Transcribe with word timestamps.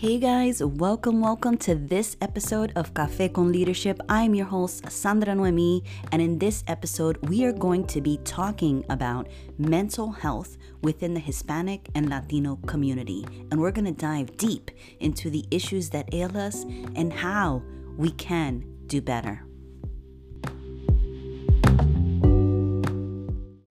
Hey 0.00 0.16
guys, 0.16 0.64
welcome, 0.64 1.20
welcome 1.20 1.58
to 1.58 1.74
this 1.74 2.16
episode 2.22 2.72
of 2.74 2.94
Café 2.94 3.30
con 3.30 3.52
Leadership. 3.52 4.00
I'm 4.08 4.34
your 4.34 4.46
host, 4.46 4.90
Sandra 4.90 5.34
Noemi, 5.34 5.84
and 6.10 6.22
in 6.22 6.38
this 6.38 6.64
episode, 6.68 7.18
we 7.28 7.44
are 7.44 7.52
going 7.52 7.86
to 7.88 8.00
be 8.00 8.16
talking 8.24 8.82
about 8.88 9.28
mental 9.58 10.10
health 10.10 10.56
within 10.80 11.12
the 11.12 11.20
Hispanic 11.20 11.90
and 11.94 12.08
Latino 12.08 12.56
community. 12.64 13.26
And 13.50 13.60
we're 13.60 13.72
going 13.72 13.84
to 13.84 13.92
dive 13.92 14.38
deep 14.38 14.70
into 15.00 15.28
the 15.28 15.44
issues 15.50 15.90
that 15.90 16.08
ail 16.14 16.34
us 16.34 16.62
and 16.96 17.12
how 17.12 17.62
we 17.98 18.12
can 18.12 18.64
do 18.86 19.02
better. 19.02 19.44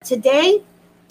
Today, 0.04 0.62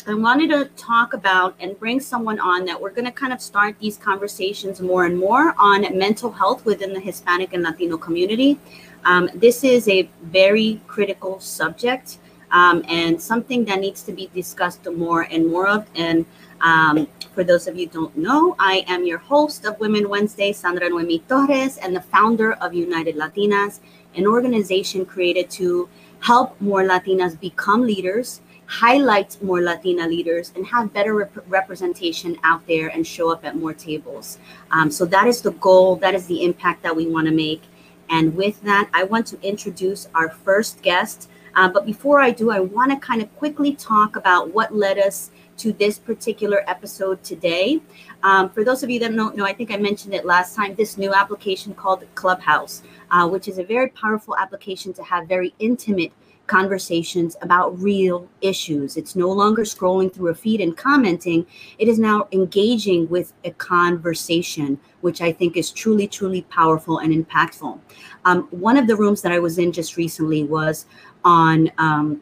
I 0.09 0.15
wanted 0.15 0.49
to 0.49 0.65
talk 0.75 1.13
about 1.13 1.53
and 1.59 1.79
bring 1.79 1.99
someone 1.99 2.39
on 2.39 2.65
that 2.65 2.81
we're 2.81 2.89
going 2.89 3.05
to 3.05 3.11
kind 3.11 3.31
of 3.31 3.39
start 3.39 3.75
these 3.79 3.95
conversations 3.95 4.81
more 4.81 5.05
and 5.05 5.15
more 5.15 5.53
on 5.59 5.81
mental 5.95 6.31
health 6.31 6.65
within 6.65 6.93
the 6.93 6.99
Hispanic 6.99 7.53
and 7.53 7.61
Latino 7.61 7.95
community. 7.95 8.57
Um, 9.05 9.29
this 9.35 9.63
is 9.63 9.87
a 9.87 10.09
very 10.23 10.81
critical 10.87 11.39
subject 11.39 12.17
um, 12.49 12.83
and 12.87 13.21
something 13.21 13.63
that 13.65 13.81
needs 13.81 14.01
to 14.01 14.11
be 14.11 14.31
discussed 14.33 14.89
more 14.89 15.27
and 15.29 15.45
more 15.45 15.67
of. 15.67 15.85
And 15.93 16.25
um, 16.61 17.07
for 17.35 17.43
those 17.43 17.67
of 17.67 17.77
you 17.77 17.85
don't 17.85 18.17
know, 18.17 18.55
I 18.57 18.83
am 18.87 19.05
your 19.05 19.19
host 19.19 19.63
of 19.65 19.79
Women 19.79 20.09
Wednesday, 20.09 20.53
Sandra 20.53 20.89
Noemi 20.89 21.19
Torres, 21.29 21.77
and 21.77 21.95
the 21.95 22.01
founder 22.01 22.53
of 22.53 22.73
United 22.73 23.15
Latinas, 23.15 23.79
an 24.15 24.25
organization 24.25 25.05
created 25.05 25.51
to 25.51 25.87
help 26.21 26.59
more 26.59 26.81
Latinas 26.81 27.39
become 27.39 27.83
leaders 27.83 28.41
highlight 28.69 29.35
more 29.41 29.61
Latina 29.61 30.07
leaders 30.07 30.53
and 30.55 30.63
have 30.67 30.93
better 30.93 31.15
rep- 31.15 31.43
representation 31.47 32.37
out 32.43 32.65
there 32.67 32.89
and 32.89 33.05
show 33.05 33.31
up 33.31 33.43
at 33.43 33.55
more 33.55 33.73
tables. 33.73 34.37
Um, 34.69 34.91
so 34.91 35.05
that 35.05 35.25
is 35.25 35.41
the 35.41 35.53
goal, 35.53 35.95
that 35.95 36.13
is 36.13 36.27
the 36.27 36.43
impact 36.43 36.83
that 36.83 36.95
we 36.95 37.07
want 37.07 37.25
to 37.25 37.33
make. 37.33 37.63
And 38.11 38.35
with 38.35 38.61
that, 38.61 38.87
I 38.93 39.05
want 39.05 39.25
to 39.27 39.41
introduce 39.41 40.07
our 40.13 40.29
first 40.29 40.83
guest. 40.83 41.29
Uh, 41.55 41.67
but 41.67 41.83
before 41.83 42.21
I 42.21 42.29
do, 42.29 42.51
I 42.51 42.59
want 42.59 42.91
to 42.91 42.97
kind 42.97 43.23
of 43.23 43.35
quickly 43.37 43.73
talk 43.73 44.15
about 44.15 44.53
what 44.53 44.73
led 44.73 44.99
us 44.99 45.31
to 45.57 45.73
this 45.73 45.97
particular 45.97 46.63
episode 46.67 47.23
today. 47.23 47.81
Um, 48.21 48.51
for 48.51 48.63
those 48.63 48.83
of 48.83 48.91
you 48.91 48.99
that 48.99 49.15
don't 49.15 49.35
know, 49.35 49.45
I 49.45 49.53
think 49.53 49.71
I 49.71 49.77
mentioned 49.77 50.13
it 50.13 50.25
last 50.25 50.55
time, 50.55 50.75
this 50.75 50.95
new 50.95 51.11
application 51.11 51.73
called 51.73 52.05
Clubhouse, 52.13 52.83
uh, 53.09 53.27
which 53.27 53.47
is 53.47 53.57
a 53.57 53.63
very 53.63 53.89
powerful 53.89 54.37
application 54.37 54.93
to 54.93 55.03
have 55.03 55.27
very 55.27 55.55
intimate 55.57 56.11
conversations 56.49 57.37
about 57.41 57.79
real 57.79 58.27
issues. 58.41 58.97
It's 58.97 59.15
no 59.15 59.29
longer 59.29 59.61
scrolling 59.61 60.13
through 60.13 60.31
a 60.31 60.35
feed 60.35 60.59
and 60.59 60.75
commenting. 60.75 61.45
It 61.77 61.87
is 61.87 61.99
now 61.99 62.27
engaging 62.31 63.07
with 63.07 63.31
a 63.45 63.51
conversation, 63.51 64.79
which 65.01 65.21
I 65.21 65.31
think 65.31 65.55
is 65.55 65.71
truly, 65.71 66.07
truly 66.07 66.41
powerful 66.43 66.97
and 66.97 67.13
impactful. 67.13 67.79
Um, 68.25 68.47
one 68.49 68.77
of 68.77 68.87
the 68.87 68.97
rooms 68.97 69.21
that 69.21 69.31
I 69.31 69.39
was 69.39 69.59
in 69.59 69.71
just 69.71 69.95
recently 69.95 70.43
was 70.43 70.87
on 71.23 71.71
um, 71.77 72.21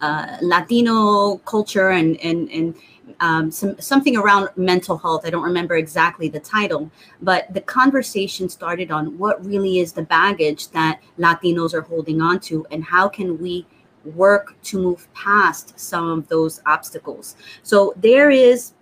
uh, 0.00 0.38
Latino 0.40 1.38
culture 1.38 1.90
and, 1.90 2.16
and, 2.20 2.48
and 2.50 2.74
um, 3.20 3.50
some 3.50 3.80
something 3.80 4.16
around 4.16 4.48
mental 4.56 4.96
health. 4.96 5.26
I 5.26 5.30
don't 5.30 5.42
remember 5.42 5.76
exactly 5.76 6.28
the 6.28 6.40
title, 6.40 6.90
but 7.22 7.52
the 7.52 7.60
conversation 7.60 8.48
started 8.48 8.90
on 8.90 9.18
what 9.18 9.44
really 9.44 9.80
is 9.80 9.92
the 9.92 10.02
baggage 10.02 10.68
that 10.70 11.00
Latinos 11.18 11.74
are 11.74 11.82
holding 11.82 12.20
on 12.20 12.40
to, 12.40 12.66
and 12.70 12.84
how 12.84 13.08
can 13.08 13.38
we 13.38 13.66
work 14.04 14.54
to 14.62 14.80
move 14.80 15.12
past 15.12 15.78
some 15.78 16.10
of 16.10 16.28
those 16.28 16.60
obstacles. 16.66 17.36
So 17.62 17.92
there 17.96 18.30
is 18.30 18.72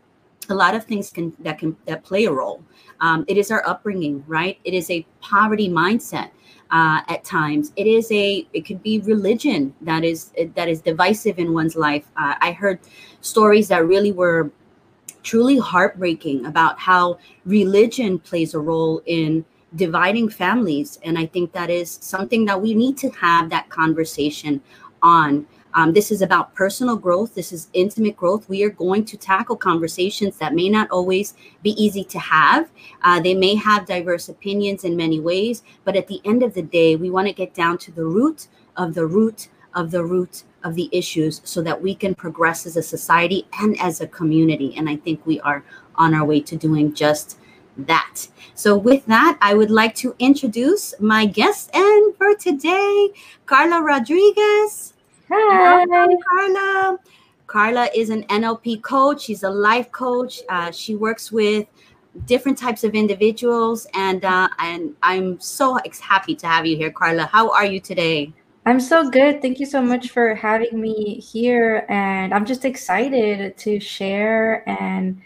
a 0.51 0.55
lot 0.55 0.75
of 0.75 0.85
things 0.85 1.11
can 1.11 1.35
that 1.41 1.59
can 1.59 1.77
that 1.87 2.05
play 2.05 2.25
a 2.25 2.33
role. 2.33 2.63
Um, 3.01 3.25
it 3.29 3.37
is 3.37 3.51
our 3.51 3.67
upbringing, 3.67 4.25
right? 4.27 4.59
It 4.65 4.75
is 4.75 4.91
a 4.91 5.07
poverty 5.21 5.69
mindset 5.69 6.31
uh, 6.71 7.01
at 7.09 7.25
times. 7.25 7.73
It 7.77 7.87
is 7.87 8.11
a 8.13 8.47
it 8.53 8.63
could 8.63 8.83
be 8.83 9.01
religion 9.01 9.75
that 9.83 10.05
is 10.05 10.33
that 10.55 10.69
is 10.69 10.81
divisive 10.81 11.39
in 11.39 11.53
one's 11.53 11.77
life. 11.77 12.07
Uh, 12.17 12.35
I 12.41 12.53
heard 12.53 12.81
stories 13.21 13.69
that 13.69 13.87
really 13.87 14.13
were 14.13 14.51
truly 15.23 15.59
heartbreaking 15.59 16.47
about 16.47 16.79
how 16.79 17.19
religion 17.45 18.19
plays 18.19 18.55
a 18.55 18.59
role 18.59 19.03
in 19.07 19.45
dividing 19.75 20.29
families 20.29 21.01
and 21.03 21.19
i 21.19 21.27
think 21.27 21.53
that 21.53 21.69
is 21.69 21.99
something 22.01 22.45
that 22.45 22.59
we 22.59 22.73
need 22.73 22.97
to 22.97 23.11
have 23.11 23.51
that 23.51 23.69
conversation 23.69 24.63
on 25.03 25.45
um, 25.77 25.93
this 25.93 26.11
is 26.11 26.23
about 26.23 26.55
personal 26.55 26.97
growth. 26.97 27.35
This 27.35 27.53
is 27.53 27.69
intimate 27.75 28.17
growth. 28.17 28.49
We 28.49 28.65
are 28.65 28.71
going 28.71 29.05
to 29.05 29.17
tackle 29.19 29.57
conversations 29.57 30.39
that 30.39 30.55
may 30.55 30.71
not 30.71 30.91
always 30.91 31.35
be 31.63 31.71
easy 31.73 32.03
to 32.05 32.19
have. 32.19 32.71
Uh, 33.03 33.21
they 33.21 33.35
may 33.35 33.55
have 33.57 33.85
diverse 33.85 34.31
opinions 34.31 34.85
in 34.85 34.97
many 34.97 35.21
ways, 35.21 35.63
but 35.85 35.95
at 35.95 36.09
the 36.09 36.23
end 36.25 36.43
of 36.43 36.55
the 36.55 36.63
day, 36.63 36.97
we 36.97 37.11
want 37.11 37.29
to 37.29 37.35
get 37.35 37.53
down 37.53 37.77
to 37.77 37.93
the 37.93 38.07
root 38.07 38.49
of 38.77 38.95
the 38.95 39.07
root 39.07 39.49
of 39.75 39.91
the 39.91 40.03
root 40.03 40.45
of 40.65 40.75
the 40.77 40.89
issues 40.93 41.43
so 41.45 41.61
that 41.61 41.83
we 41.83 41.95
can 41.95 42.15
progress 42.15 42.65
as 42.65 42.79
a 42.79 42.83
society 42.83 43.47
and 43.61 43.79
as 43.79 44.01
a 44.01 44.07
community. 44.07 44.75
And 44.79 44.89
I 44.89 44.97
think 44.97 45.27
we 45.27 45.39
are 45.41 45.63
on 45.97 46.15
our 46.15 46.25
way 46.25 46.41
to 46.41 46.57
doing 46.57 46.95
just 46.95 47.39
that. 47.77 48.29
So, 48.55 48.79
with 48.79 49.05
that, 49.05 49.37
I 49.43 49.53
would 49.53 49.71
like 49.71 49.95
to 49.97 50.17
introduce 50.19 50.95
my 50.99 51.27
guest 51.27 51.69
and 51.75 52.17
for 52.17 52.35
today, 52.35 53.11
Carla 53.45 53.83
Rodriguez. 53.83 54.95
Hi. 55.29 55.85
Welcome, 55.87 56.19
Carla. 56.29 56.99
Carla 57.49 57.89
is 57.95 58.11
an 58.11 58.23
NLP 58.25 58.83
coach. 58.83 59.23
She's 59.23 59.43
a 59.43 59.51
life 59.51 59.91
coach. 59.91 60.41
Uh, 60.49 60.71
she 60.71 60.95
works 60.95 61.33
with 61.33 61.67
different 62.27 62.57
types 62.57 62.85
of 62.85 62.95
individuals, 62.95 63.89
and 63.95 64.25
uh, 64.25 64.49
and 64.61 64.95
I'm 65.03 65.41
so 65.41 65.79
happy 66.01 66.37
to 66.37 66.47
have 66.47 66.65
you 66.65 66.77
here, 66.77 66.93
Carla. 66.93 67.27
How 67.27 67.51
are 67.51 67.65
you 67.65 67.81
today? 67.81 68.33
I'm 68.67 68.79
so 68.79 69.11
good. 69.11 69.43
Thank 69.43 69.59
you 69.59 69.67
so 69.67 69.83
much 69.83 70.11
for 70.11 70.37
having 70.37 70.81
me 70.81 71.19
here, 71.19 71.87
and 71.89 72.33
I'm 72.33 72.47
just 72.47 72.65
excited 72.65 73.57
to 73.59 73.81
share 73.81 74.69
and 74.69 75.21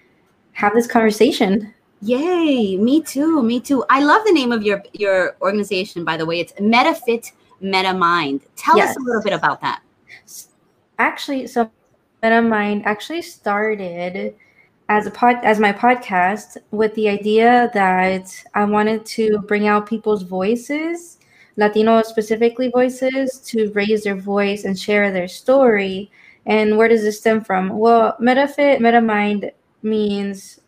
have 0.53 0.73
this 0.75 0.87
conversation. 0.87 1.75
Yay! 2.01 2.79
Me 2.79 3.03
too. 3.03 3.43
Me 3.43 3.61
too. 3.61 3.85
I 3.91 4.03
love 4.03 4.25
the 4.25 4.33
name 4.33 4.51
of 4.51 4.63
your 4.63 4.83
your 4.95 5.37
organization. 5.43 6.07
By 6.07 6.17
the 6.17 6.25
way, 6.25 6.41
it's 6.41 6.55
MetaFit 6.55 7.33
MetaMind. 7.63 8.41
Tell 8.57 8.79
yes. 8.79 8.91
us 8.91 8.97
a 8.97 9.01
little 9.01 9.23
bit 9.23 9.35
about 9.35 9.61
that 9.61 9.83
actually, 10.99 11.47
so 11.47 11.71
Meta 12.23 12.43
Mind 12.43 12.85
actually 12.87 13.23
started 13.23 14.35
as 14.89 15.07
a 15.07 15.11
pod 15.11 15.37
as 15.45 15.61
my 15.61 15.73
podcast 15.73 16.57
with 16.73 16.95
the 16.95 17.09
idea 17.09 17.71
that 17.75 18.45
I 18.55 18.65
wanted 18.65 19.07
to 19.07 19.39
bring 19.47 19.69
out 19.69 19.89
people's 19.89 20.23
voices, 20.23 21.19
Latino 21.57 22.03
specifically 22.03 22.69
voices, 22.69 23.39
to 23.47 23.71
raise 23.73 24.05
their 24.05 24.17
voice 24.17 24.65
and 24.65 24.79
share 24.79 25.13
their 25.13 25.29
story. 25.29 26.11
And 26.47 26.77
where 26.77 26.89
does 26.89 27.03
this 27.03 27.21
stem 27.21 27.43
from? 27.43 27.79
Well, 27.79 28.17
MetaFit, 28.21 28.79
MetaMind 28.79 29.53
means 29.83 30.61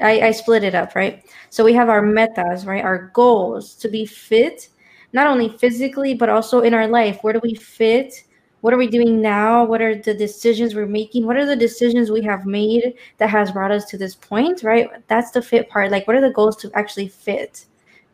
I, 0.00 0.20
I 0.20 0.30
split 0.32 0.64
it 0.64 0.74
up, 0.74 0.94
right? 0.94 1.24
So 1.50 1.64
we 1.64 1.74
have 1.74 1.88
our 1.88 2.02
metas, 2.02 2.66
right? 2.66 2.84
Our 2.84 3.10
goals 3.14 3.74
to 3.76 3.88
be 3.88 4.04
fit, 4.04 4.68
not 5.12 5.26
only 5.26 5.50
physically, 5.58 6.14
but 6.14 6.28
also 6.28 6.60
in 6.60 6.74
our 6.74 6.86
life. 6.88 7.18
Where 7.22 7.32
do 7.32 7.40
we 7.42 7.54
fit? 7.54 8.24
What 8.60 8.74
are 8.74 8.78
we 8.78 8.88
doing 8.88 9.20
now? 9.20 9.64
What 9.64 9.80
are 9.80 9.94
the 9.94 10.14
decisions 10.14 10.74
we're 10.74 10.86
making? 10.86 11.26
What 11.26 11.36
are 11.36 11.46
the 11.46 11.56
decisions 11.56 12.10
we 12.10 12.22
have 12.22 12.44
made 12.46 12.94
that 13.18 13.30
has 13.30 13.52
brought 13.52 13.70
us 13.70 13.84
to 13.86 13.98
this 13.98 14.14
point 14.14 14.62
right? 14.62 14.88
That's 15.08 15.30
the 15.30 15.42
fit 15.42 15.68
part. 15.68 15.90
Like 15.90 16.06
what 16.06 16.16
are 16.16 16.20
the 16.20 16.32
goals 16.32 16.56
to 16.58 16.70
actually 16.74 17.08
fit 17.08 17.66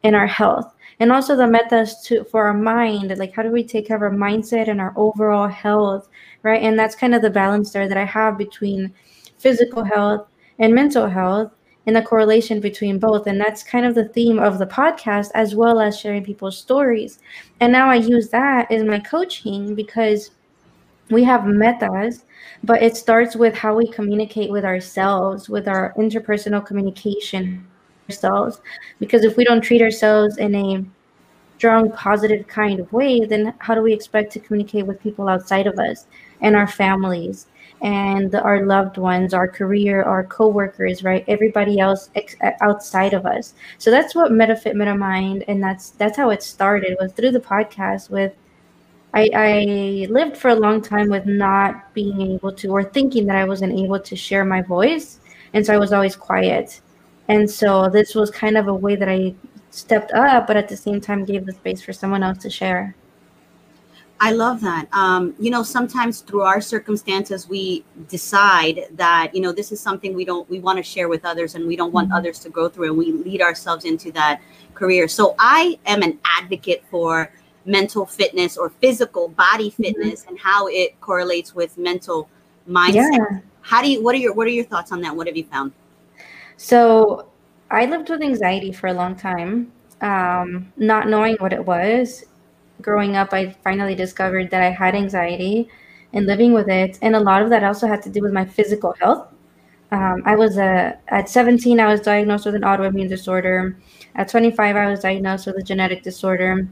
in 0.03 0.15
our 0.15 0.27
health? 0.27 0.75
And 1.01 1.11
also 1.11 1.35
the 1.35 1.47
metas 1.47 2.01
to 2.05 2.25
for 2.25 2.45
our 2.45 2.55
mind 2.55 3.17
like 3.19 3.35
how 3.35 3.43
do 3.43 3.51
we 3.51 3.65
take 3.65 3.89
care 3.89 3.97
of 3.97 4.03
our 4.03 4.11
mindset 4.11 4.69
and 4.69 4.81
our 4.81 4.93
overall 4.97 5.49
health 5.49 6.09
right? 6.43 6.63
And 6.63 6.79
that's 6.79 6.95
kind 6.95 7.15
of 7.15 7.23
the 7.23 7.31
balance 7.31 7.73
there 7.73 7.89
that 7.89 7.99
i 7.99 8.05
have 8.05 8.39
between 8.39 8.93
physical 9.39 9.83
health 9.83 10.29
and 10.59 10.75
mental 10.75 11.09
health 11.09 11.53
and 11.87 11.95
the 11.95 12.03
correlation 12.03 12.61
between 12.61 12.99
both. 12.99 13.27
And 13.27 13.41
that's 13.41 13.63
kind 13.63 13.85
of 13.85 13.95
the 13.95 14.09
theme 14.09 14.39
of 14.39 14.59
the 14.59 14.67
podcast, 14.67 15.31
as 15.35 15.55
well 15.55 15.81
as 15.81 15.99
sharing 15.99 16.25
people's 16.25 16.59
stories. 16.59 17.19
And 17.61 17.73
now 17.73 17.91
I 17.91 17.97
use 17.97 18.31
that 18.31 18.71
as 18.71 18.85
my 18.85 18.99
coaching 18.99 19.75
because 19.75 20.31
we 21.11 21.25
have 21.25 21.47
metas, 21.47 22.25
but 22.63 22.83
it 22.83 22.97
starts 22.97 23.37
with 23.37 23.55
how 23.55 23.77
we 23.77 23.87
communicate 23.91 24.51
with 24.51 24.65
ourselves, 24.65 25.49
with 25.49 25.69
our 25.69 25.93
interpersonal 25.99 26.65
communication 26.65 27.67
ourselves. 28.09 28.61
Because 28.99 29.25
if 29.25 29.37
we 29.37 29.45
don't 29.45 29.61
treat 29.61 29.83
ourselves 29.83 30.39
in 30.39 30.55
a 30.55 30.85
strong, 31.57 31.91
positive 31.93 32.47
kind 32.47 32.81
of 32.81 32.93
way, 32.93 33.21
then 33.21 33.55
how 33.59 33.75
do 33.75 33.83
we 33.83 33.93
expect 33.93 34.33
to 34.33 34.41
communicate 34.41 34.87
with 34.87 35.03
people 35.03 35.29
outside 35.29 35.67
of 35.67 35.79
us 35.79 36.07
and 36.41 36.57
our 36.57 36.67
families 36.67 37.47
and 37.81 38.35
our 38.35 38.65
loved 38.67 38.99
ones, 38.99 39.35
our 39.35 39.49
career, 39.49 40.03
our 40.03 40.25
coworkers, 40.25 41.05
right? 41.05 41.25
Everybody 41.29 41.79
else 41.79 42.11
ex- 42.15 42.37
outside 42.61 43.15
of 43.15 43.27
us. 43.27 43.55
So 43.79 43.91
that's 43.91 44.15
what 44.15 44.33
MetaFit 44.33 44.75
MetaMind, 44.75 45.45
and 45.49 45.63
that's 45.63 45.91
that's 45.91 46.17
how 46.17 46.31
it 46.31 46.43
started 46.43 46.97
was 47.01 47.13
through 47.13 47.33
the 47.33 47.41
podcast. 47.41 48.11
With 48.11 48.33
I, 49.15 49.31
I 49.33 50.07
lived 50.11 50.37
for 50.37 50.49
a 50.49 50.57
long 50.57 50.83
time 50.83 51.09
with 51.09 51.25
not 51.25 51.95
being 51.95 52.21
able 52.21 52.53
to, 52.53 52.69
or 52.69 52.83
thinking 52.83 53.27
that 53.27 53.37
I 53.37 53.45
wasn't 53.45 53.79
able 53.79 54.01
to 54.01 54.17
share 54.17 54.45
my 54.45 54.61
voice, 54.61 55.21
and 55.53 55.65
so 55.65 55.73
I 55.73 55.79
was 55.79 55.93
always 55.93 56.17
quiet. 56.17 56.81
And 57.29 57.49
so 57.49 57.89
this 57.89 58.15
was 58.15 58.31
kind 58.31 58.59
of 58.59 58.67
a 58.67 58.75
way 58.75 58.97
that 58.97 59.09
I 59.09 59.35
stepped 59.71 60.13
up, 60.13 60.49
but 60.49 60.57
at 60.57 60.69
the 60.69 60.77
same 60.77 61.01
time 61.01 61.25
gave 61.25 61.47
the 61.47 61.53
space 61.53 61.81
for 61.81 61.93
someone 61.93 62.23
else 62.25 62.39
to 62.39 62.51
share. 62.51 62.95
I 64.21 64.33
love 64.33 64.61
that. 64.63 64.89
Um, 64.93 65.35
you 65.39 65.51
know, 65.51 65.63
sometimes 65.63 66.21
through 66.21 66.43
our 66.43 66.61
circumstances, 66.61 67.49
we 67.49 67.85
decide 68.09 68.87
that 68.93 69.35
you 69.35 69.41
know 69.41 69.53
this 69.53 69.71
is 69.71 69.81
something 69.81 70.13
we 70.15 70.25
don't 70.25 70.49
we 70.51 70.59
want 70.59 70.79
to 70.79 70.83
share 70.83 71.09
with 71.09 71.25
others, 71.25 71.55
and 71.55 71.69
we 71.69 71.77
don't 71.77 71.93
want 71.93 72.09
mm-hmm. 72.09 72.17
others 72.17 72.41
to 72.41 72.49
go 72.51 72.69
through, 72.69 72.89
and 72.89 72.99
we 72.99 73.13
lead 73.13 73.43
ourselves 73.43 73.85
into 73.85 74.11
that 74.13 74.41
career. 74.75 75.07
So 75.07 75.37
I 75.39 75.79
am 75.87 76.03
an 76.03 76.19
advocate 76.25 76.85
for 76.91 77.31
mental 77.67 78.07
fitness 78.07 78.57
or 78.57 78.71
physical 78.71 79.29
body 79.29 79.71
mm-hmm. 79.71 79.83
fitness 79.83 80.21
mm-hmm. 80.21 80.31
and 80.31 80.39
how 80.39 80.67
it 80.69 81.01
correlates 81.01 81.55
with 81.55 81.77
mental 81.79 82.29
mindset. 82.69 83.11
Yeah. 83.13 83.41
How 83.63 83.83
do 83.83 83.91
you? 83.91 84.03
What 84.03 84.15
are 84.15 84.19
your 84.19 84.35
What 84.35 84.47
are 84.47 84.51
your 84.51 84.65
thoughts 84.65 84.93
on 84.93 85.01
that? 85.03 85.15
What 85.15 85.27
have 85.27 85.37
you 85.37 85.45
found? 85.45 85.73
So 86.57 87.29
I 87.71 87.87
lived 87.87 88.11
with 88.11 88.23
anxiety 88.23 88.73
for 88.73 88.89
a 88.89 88.93
long 88.93 89.17
time, 89.17 89.73
um, 90.01 90.73
not 90.77 91.09
knowing 91.09 91.37
what 91.37 91.53
it 91.53 91.65
was. 91.65 92.25
Growing 92.83 93.17
up, 93.17 93.33
I 93.33 93.51
finally 93.65 93.95
discovered 93.95 94.51
that 94.51 94.63
I 94.63 94.71
had 94.71 94.95
anxiety 94.95 95.69
and 96.13 96.27
living 96.27 96.53
with 96.53 96.69
it. 96.69 96.99
And 97.03 97.17
a 97.17 97.21
lot 97.21 97.43
of 97.43 97.51
that 97.51 97.65
also 97.65 97.87
had 97.87 98.03
to 98.03 98.11
do 98.11 98.21
with 98.21 98.33
my 98.33 98.45
physical 98.45 98.95
health. 99.01 99.29
Um, 99.91 100.23
I 100.25 100.35
was 100.35 100.57
a, 100.57 100.99
at 101.09 101.29
17, 101.29 101.79
I 101.79 101.87
was 101.87 102.01
diagnosed 102.01 102.47
with 102.47 102.55
an 102.55 102.63
autoimmune 102.63 103.09
disorder. 103.09 103.77
At 104.17 104.29
25, 104.29 104.77
I 104.77 104.91
was 104.91 105.01
diagnosed 105.01 105.47
with 105.47 105.57
a 105.57 105.63
genetic 105.63 106.03
disorder, 106.03 106.69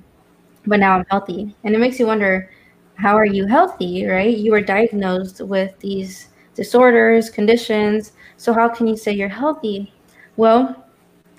but 0.66 0.80
now 0.80 0.96
I'm 0.96 1.06
healthy. 1.10 1.54
And 1.64 1.74
it 1.74 1.78
makes 1.78 1.98
you 1.98 2.06
wonder, 2.06 2.50
how 2.96 3.16
are 3.16 3.26
you 3.26 3.46
healthy, 3.46 4.06
right? 4.06 4.36
You 4.36 4.52
were 4.52 4.60
diagnosed 4.60 5.40
with 5.40 5.78
these 5.80 6.28
disorders, 6.54 7.30
conditions. 7.30 8.12
So 8.36 8.52
how 8.52 8.68
can 8.68 8.86
you 8.86 8.96
say 8.96 9.12
you're 9.12 9.28
healthy? 9.28 9.92
Well, 10.36 10.84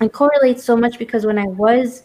it 0.00 0.12
correlates 0.12 0.64
so 0.64 0.76
much 0.76 0.98
because 0.98 1.24
when 1.24 1.38
I 1.38 1.46
was, 1.46 2.04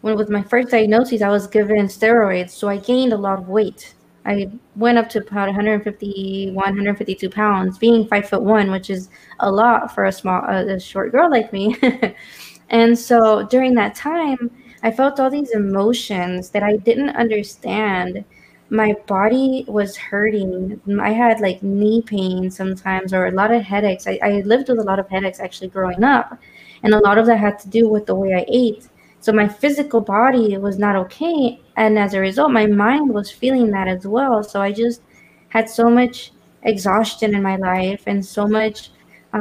when 0.00 0.16
with 0.16 0.30
my 0.30 0.42
first 0.42 0.70
diagnosis, 0.70 1.22
I 1.22 1.28
was 1.28 1.46
given 1.46 1.86
steroids, 1.86 2.50
so 2.50 2.68
I 2.68 2.78
gained 2.78 3.12
a 3.12 3.16
lot 3.16 3.38
of 3.38 3.48
weight. 3.48 3.94
I 4.24 4.50
went 4.74 4.98
up 4.98 5.08
to 5.10 5.18
about 5.20 5.46
150, 5.46 6.50
152 6.50 7.30
pounds, 7.30 7.78
being 7.78 8.08
five 8.08 8.28
foot 8.28 8.42
one, 8.42 8.72
which 8.72 8.90
is 8.90 9.08
a 9.38 9.50
lot 9.50 9.94
for 9.94 10.06
a 10.06 10.12
small, 10.12 10.42
a 10.44 10.80
short 10.80 11.12
girl 11.12 11.30
like 11.30 11.52
me. 11.52 11.76
and 12.70 12.98
so 12.98 13.46
during 13.46 13.74
that 13.74 13.94
time, 13.94 14.50
I 14.86 14.92
felt 14.92 15.18
all 15.18 15.30
these 15.30 15.50
emotions 15.50 16.50
that 16.50 16.62
I 16.62 16.76
didn't 16.76 17.16
understand 17.16 18.24
my 18.70 18.94
body 19.08 19.64
was 19.66 19.96
hurting. 19.96 20.80
I 21.00 21.10
had 21.10 21.40
like 21.40 21.60
knee 21.60 22.02
pain 22.02 22.52
sometimes 22.52 23.12
or 23.12 23.26
a 23.26 23.32
lot 23.32 23.50
of 23.52 23.62
headaches. 23.62 24.06
I, 24.06 24.20
I 24.22 24.42
lived 24.42 24.68
with 24.68 24.78
a 24.78 24.84
lot 24.84 25.00
of 25.00 25.08
headaches 25.08 25.40
actually 25.40 25.70
growing 25.70 26.04
up. 26.04 26.38
And 26.84 26.94
a 26.94 27.00
lot 27.00 27.18
of 27.18 27.26
that 27.26 27.40
had 27.40 27.58
to 27.60 27.68
do 27.68 27.88
with 27.88 28.06
the 28.06 28.14
way 28.14 28.34
I 28.34 28.44
ate. 28.46 28.88
So 29.18 29.32
my 29.32 29.48
physical 29.48 30.00
body 30.00 30.56
was 30.56 30.78
not 30.78 30.94
okay. 30.94 31.60
And 31.76 31.98
as 31.98 32.14
a 32.14 32.20
result, 32.20 32.52
my 32.52 32.66
mind 32.66 33.12
was 33.12 33.28
feeling 33.28 33.72
that 33.72 33.88
as 33.88 34.06
well. 34.06 34.44
So 34.44 34.62
I 34.62 34.70
just 34.70 35.02
had 35.48 35.68
so 35.68 35.90
much 35.90 36.30
exhaustion 36.62 37.34
in 37.34 37.42
my 37.42 37.56
life 37.56 38.04
and 38.06 38.24
so 38.24 38.46
much 38.46 38.90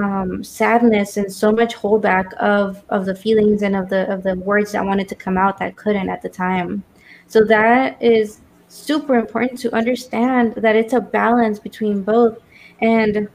um, 0.04 0.44
sadness 0.44 1.18
and 1.18 1.32
so 1.32 1.52
much 1.52 1.76
holdback 1.76 2.34
of 2.36 2.84
of 2.90 3.06
the 3.06 3.16
feelings 3.16 3.62
and 3.62 3.76
of 3.76 3.90
the 3.90 4.12
of 4.12 4.24
the 4.24 4.36
words 4.36 4.72
that 4.74 4.86
wanted 4.86 5.08
to 5.10 5.16
come 5.16 5.38
out 5.38 5.58
that 5.60 5.76
couldn't 5.76 6.10
at 6.10 6.22
the 6.22 6.30
time. 6.30 6.84
So 7.28 7.44
that 7.46 8.02
is 8.02 8.42
super 8.68 9.16
important 9.16 9.60
to 9.60 9.74
understand 9.74 10.56
that 10.56 10.76
it's 10.76 10.94
a 10.94 11.02
balance 11.02 11.60
between 11.60 12.04
both. 12.04 12.38
And 12.82 13.30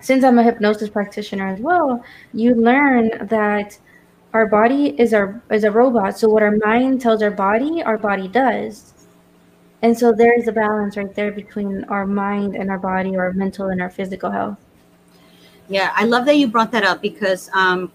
since 0.00 0.24
I'm 0.24 0.38
a 0.38 0.42
hypnosis 0.42 0.90
practitioner 0.90 1.48
as 1.48 1.60
well, 1.60 2.04
you 2.32 2.54
learn 2.54 3.26
that 3.28 3.78
our 4.34 4.46
body 4.46 4.98
is 5.00 5.14
our 5.14 5.40
is 5.50 5.64
a 5.64 5.70
robot. 5.70 6.18
So 6.18 6.28
what 6.28 6.42
our 6.42 6.56
mind 6.64 7.00
tells 7.00 7.22
our 7.22 7.30
body, 7.30 7.82
our 7.82 7.98
body 7.98 8.28
does. 8.28 8.92
And 9.82 9.96
so 9.96 10.12
there 10.12 10.38
is 10.38 10.48
a 10.48 10.52
balance 10.52 10.96
right 10.96 11.14
there 11.14 11.30
between 11.30 11.84
our 11.84 12.06
mind 12.06 12.56
and 12.56 12.70
our 12.70 12.78
body, 12.78 13.16
our 13.16 13.32
mental 13.34 13.68
and 13.68 13.82
our 13.82 13.90
physical 13.90 14.30
health. 14.30 14.63
Yeah, 15.68 15.92
I 15.94 16.04
love 16.04 16.26
that 16.26 16.36
you 16.36 16.48
brought 16.48 16.70
that 16.72 16.84
up 16.84 17.00
because 17.00 17.50
um, 17.54 17.90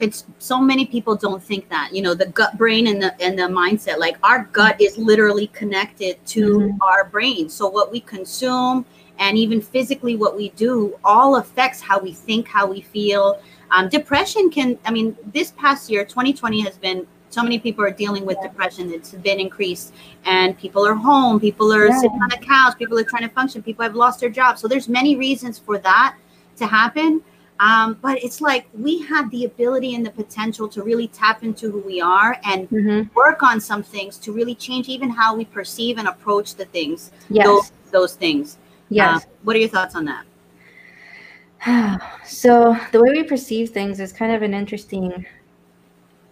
it's 0.00 0.24
so 0.38 0.60
many 0.60 0.86
people 0.86 1.14
don't 1.14 1.42
think 1.42 1.68
that 1.68 1.90
you 1.92 2.02
know 2.02 2.14
the 2.14 2.26
gut 2.26 2.56
brain 2.56 2.86
and 2.88 3.00
the 3.00 3.22
and 3.22 3.38
the 3.38 3.42
mindset 3.42 3.98
like 3.98 4.16
our 4.22 4.44
gut 4.52 4.80
is 4.80 4.96
literally 4.98 5.46
connected 5.48 6.24
to 6.26 6.58
mm-hmm. 6.58 6.82
our 6.82 7.04
brain 7.04 7.48
so 7.48 7.68
what 7.68 7.92
we 7.92 8.00
consume 8.00 8.84
and 9.18 9.36
even 9.36 9.60
physically 9.60 10.16
what 10.16 10.36
we 10.36 10.48
do 10.50 10.98
all 11.04 11.36
affects 11.36 11.80
how 11.80 11.98
we 11.98 12.12
think 12.12 12.48
how 12.48 12.66
we 12.66 12.80
feel 12.80 13.40
um, 13.70 13.88
depression 13.88 14.50
can 14.50 14.78
i 14.86 14.90
mean 14.90 15.16
this 15.32 15.52
past 15.52 15.90
year 15.90 16.04
2020 16.04 16.62
has 16.62 16.76
been 16.78 17.06
so 17.28 17.42
many 17.42 17.60
people 17.60 17.84
are 17.84 17.92
dealing 17.92 18.24
with 18.24 18.38
yeah. 18.40 18.48
depression 18.48 18.90
it's 18.92 19.12
been 19.12 19.38
increased 19.38 19.92
and 20.24 20.58
people 20.58 20.84
are 20.86 20.94
home 20.94 21.38
people 21.38 21.72
are 21.72 21.86
yeah. 21.88 22.00
sitting 22.00 22.22
on 22.22 22.28
the 22.30 22.38
couch 22.38 22.76
people 22.78 22.98
are 22.98 23.04
trying 23.04 23.22
to 23.22 23.34
function 23.34 23.62
people 23.62 23.82
have 23.82 23.94
lost 23.94 24.18
their 24.18 24.30
jobs 24.30 24.60
so 24.60 24.66
there's 24.66 24.88
many 24.88 25.14
reasons 25.14 25.58
for 25.58 25.78
that 25.78 26.16
to 26.60 26.66
happen 26.66 27.20
um, 27.60 27.98
but 28.00 28.24
it's 28.24 28.40
like 28.40 28.66
we 28.72 29.02
have 29.02 29.30
the 29.30 29.44
ability 29.44 29.94
and 29.94 30.04
the 30.04 30.10
potential 30.10 30.66
to 30.68 30.82
really 30.82 31.08
tap 31.08 31.44
into 31.44 31.70
who 31.70 31.80
we 31.80 32.00
are 32.00 32.40
and 32.42 32.68
mm-hmm. 32.70 33.14
work 33.14 33.42
on 33.42 33.60
some 33.60 33.82
things 33.82 34.16
to 34.18 34.32
really 34.32 34.54
change 34.54 34.88
even 34.88 35.10
how 35.10 35.36
we 35.36 35.44
perceive 35.44 35.98
and 35.98 36.08
approach 36.08 36.54
the 36.54 36.64
things. 36.64 37.12
Yes. 37.28 37.46
Those, 37.46 37.72
those 37.90 38.14
things. 38.14 38.56
Yes. 38.88 39.24
Uh, 39.24 39.28
what 39.42 39.56
are 39.56 39.58
your 39.58 39.68
thoughts 39.68 39.94
on 39.94 40.06
that? 40.06 42.00
so 42.26 42.74
the 42.92 43.02
way 43.02 43.10
we 43.10 43.24
perceive 43.24 43.68
things 43.68 44.00
is 44.00 44.10
kind 44.10 44.32
of 44.32 44.40
an 44.40 44.54
interesting 44.54 45.26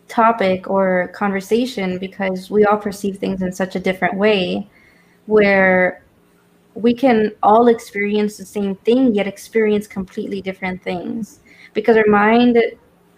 topic 0.08 0.70
or 0.70 1.08
conversation 1.14 1.98
because 1.98 2.50
we 2.50 2.64
all 2.64 2.78
perceive 2.78 3.18
things 3.18 3.42
in 3.42 3.52
such 3.52 3.76
a 3.76 3.80
different 3.80 4.16
way 4.16 4.66
where 5.26 6.02
we 6.78 6.94
can 6.94 7.32
all 7.42 7.66
experience 7.68 8.36
the 8.36 8.44
same 8.44 8.76
thing 8.76 9.12
yet 9.14 9.26
experience 9.26 9.86
completely 9.88 10.40
different 10.40 10.80
things. 10.82 11.40
Because 11.74 11.96
our 11.96 12.06
mind 12.06 12.56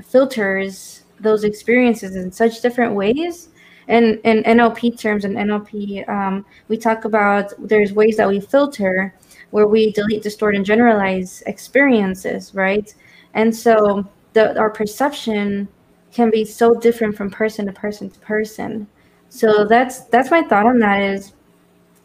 filters 0.02 1.04
those 1.20 1.44
experiences 1.44 2.16
in 2.16 2.32
such 2.32 2.62
different 2.62 2.94
ways. 2.94 3.48
And 3.88 4.18
in 4.24 4.42
nlp 4.44 4.98
terms 4.98 5.24
and 5.24 5.36
nlp 5.36 6.08
um, 6.08 6.46
we 6.68 6.76
talk 6.76 7.04
about 7.04 7.52
there's 7.58 7.92
ways 7.92 8.16
that 8.16 8.28
we 8.28 8.38
filter 8.40 9.14
where 9.50 9.66
we 9.66 9.90
delete 9.92 10.22
distort 10.22 10.54
and 10.54 10.64
generalize 10.64 11.42
experiences 11.46 12.54
right? 12.54 12.94
And 13.34 13.54
so 13.54 14.08
the, 14.32 14.56
our 14.58 14.70
perception 14.70 15.68
can 16.12 16.30
be 16.30 16.44
so 16.44 16.74
different 16.74 17.16
from 17.16 17.30
person 17.30 17.66
to 17.66 17.72
person 17.72 18.08
to 18.10 18.18
person. 18.20 18.86
So 19.28 19.64
that's 19.64 20.04
that's 20.06 20.30
my 20.30 20.42
thought 20.42 20.66
on 20.66 20.78
that 20.78 21.02
is 21.02 21.32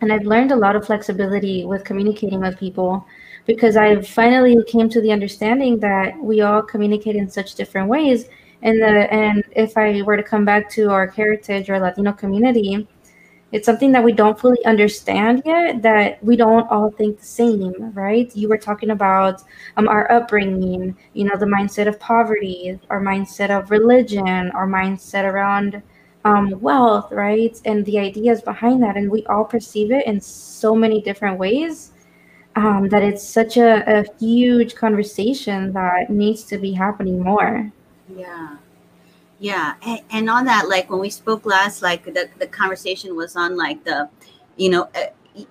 and 0.02 0.12
I've 0.12 0.26
learned 0.26 0.52
a 0.52 0.56
lot 0.56 0.76
of 0.76 0.86
flexibility 0.86 1.66
with 1.66 1.84
communicating 1.84 2.42
with 2.42 2.60
people 2.60 3.06
because 3.46 3.78
I 3.78 4.02
finally 4.02 4.58
came 4.68 4.90
to 4.90 5.02
the 5.02 5.12
understanding 5.12 5.80
that 5.80 6.18
we 6.20 6.42
all 6.42 6.62
communicate 6.62 7.16
in 7.16 7.30
such 7.30 7.56
different 7.56 7.88
ways. 7.88 8.26
And 8.62 8.82
the 8.82 9.14
and 9.14 9.44
if 9.52 9.78
I 9.78 10.02
were 10.02 10.18
to 10.18 10.24
come 10.24 10.46
back 10.46 10.70
to 10.72 10.90
our 10.90 11.08
heritage 11.08 11.70
or 11.70 11.80
Latino 11.80 12.12
community, 12.14 12.88
it's 13.52 13.66
something 13.66 13.92
that 13.92 14.04
we 14.04 14.12
don't 14.12 14.40
fully 14.40 14.64
understand 14.66 15.44
yet. 15.46 15.82
That 15.84 16.24
we 16.24 16.36
don't 16.36 16.70
all 16.72 16.90
think 16.92 17.20
the 17.20 17.26
same, 17.26 17.94
right? 17.94 18.36
You 18.36 18.50
were 18.50 18.58
talking 18.58 18.90
about 18.90 19.44
um, 19.78 19.88
our 19.88 20.12
upbringing, 20.12 20.96
you 21.14 21.26
know, 21.26 21.38
the 21.38 21.46
mindset 21.46 21.88
of 21.88 22.00
poverty, 22.00 22.80
our 22.90 23.02
mindset 23.02 23.52
of 23.58 23.72
religion, 23.72 24.52
our 24.52 24.68
mindset 24.68 25.24
around 25.26 25.82
um, 26.26 26.60
wealth, 26.60 27.12
right? 27.12 27.60
And 27.64 27.86
the 27.86 28.00
ideas 28.00 28.42
behind 28.42 28.84
that. 28.84 28.98
And 28.98 29.10
we 29.10 29.26
all 29.28 29.46
perceive 29.46 29.92
it 29.92 30.06
in 30.06 30.20
so 30.20 30.76
many 30.76 31.02
different 31.02 31.40
ways 31.40 31.92
um, 32.56 32.90
that 32.90 33.04
it's 33.04 33.26
such 33.28 33.58
a, 33.58 34.00
a 34.00 34.06
huge 34.20 34.76
conversation 34.76 35.72
that 35.74 36.10
needs 36.10 36.44
to 36.46 36.58
be 36.58 36.74
happening 36.74 37.22
more. 37.22 37.72
Yeah. 38.14 38.58
Yeah. 39.40 39.76
And, 39.86 40.00
and 40.12 40.30
on 40.30 40.46
that, 40.46 40.68
like 40.68 40.90
when 40.90 41.00
we 41.00 41.10
spoke 41.10 41.46
last, 41.46 41.82
like 41.82 42.06
the, 42.06 42.30
the 42.40 42.48
conversation 42.48 43.16
was 43.16 43.36
on 43.36 43.56
like 43.56 43.84
the, 43.84 44.10
you 44.58 44.70
know, 44.70 44.90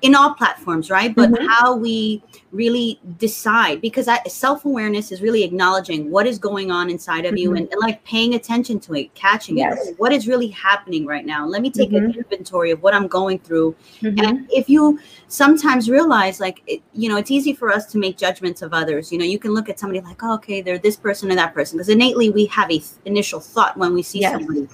in 0.03 0.15
all 0.15 0.35
platforms, 0.35 0.91
right? 0.91 1.15
But 1.15 1.31
mm-hmm. 1.31 1.47
how 1.47 1.77
we 1.77 2.23
really 2.53 3.01
decide 3.19 3.81
because 3.81 4.09
self 4.29 4.65
awareness 4.65 5.13
is 5.13 5.21
really 5.21 5.43
acknowledging 5.43 6.11
what 6.11 6.27
is 6.27 6.39
going 6.39 6.71
on 6.71 6.89
inside 6.89 7.25
of 7.25 7.33
mm-hmm. 7.33 7.39
you 7.39 7.55
and, 7.55 7.69
and, 7.71 7.81
like 7.81 8.03
paying 8.05 8.35
attention 8.35 8.81
to 8.81 8.95
it, 8.95 9.15
catching 9.15 9.59
yes. 9.59 9.89
it. 9.89 9.99
What 9.99 10.13
is 10.13 10.27
really 10.27 10.49
happening 10.49 11.05
right 11.05 11.27
now? 11.27 11.47
Let 11.47 11.61
me 11.61 11.71
take 11.71 11.91
mm-hmm. 11.91 12.07
an 12.07 12.15
inventory 12.15 12.71
of 12.71 12.83
what 12.83 12.95
I'm 12.95 13.07
going 13.07 13.39
through. 13.41 13.75
And 14.03 14.17
mm-hmm. 14.17 14.45
if 14.51 14.71
you 14.71 14.99
sometimes 15.29 15.91
realize, 15.91 16.41
like, 16.41 16.63
it, 16.67 16.83
you 16.93 17.09
know, 17.09 17.17
it's 17.17 17.31
easy 17.31 17.53
for 17.53 17.71
us 17.71 17.87
to 17.93 17.99
make 17.99 18.17
judgments 18.17 18.63
of 18.63 18.73
others. 18.73 19.13
You 19.13 19.19
know, 19.19 19.25
you 19.25 19.39
can 19.39 19.53
look 19.53 19.69
at 19.69 19.79
somebody 19.79 20.01
like, 20.01 20.23
oh, 20.23 20.35
okay, 20.35 20.63
they're 20.63 20.79
this 20.79 20.97
person 20.97 21.31
or 21.31 21.35
that 21.35 21.53
person 21.53 21.77
because 21.77 21.89
innately 21.91 22.31
we 22.31 22.47
have 22.47 22.71
a 22.71 22.79
th- 22.79 22.85
initial 23.05 23.41
thought 23.41 23.77
when 23.77 23.93
we 23.93 24.03
see 24.03 24.21
yes. 24.21 24.33
somebody. 24.33 24.69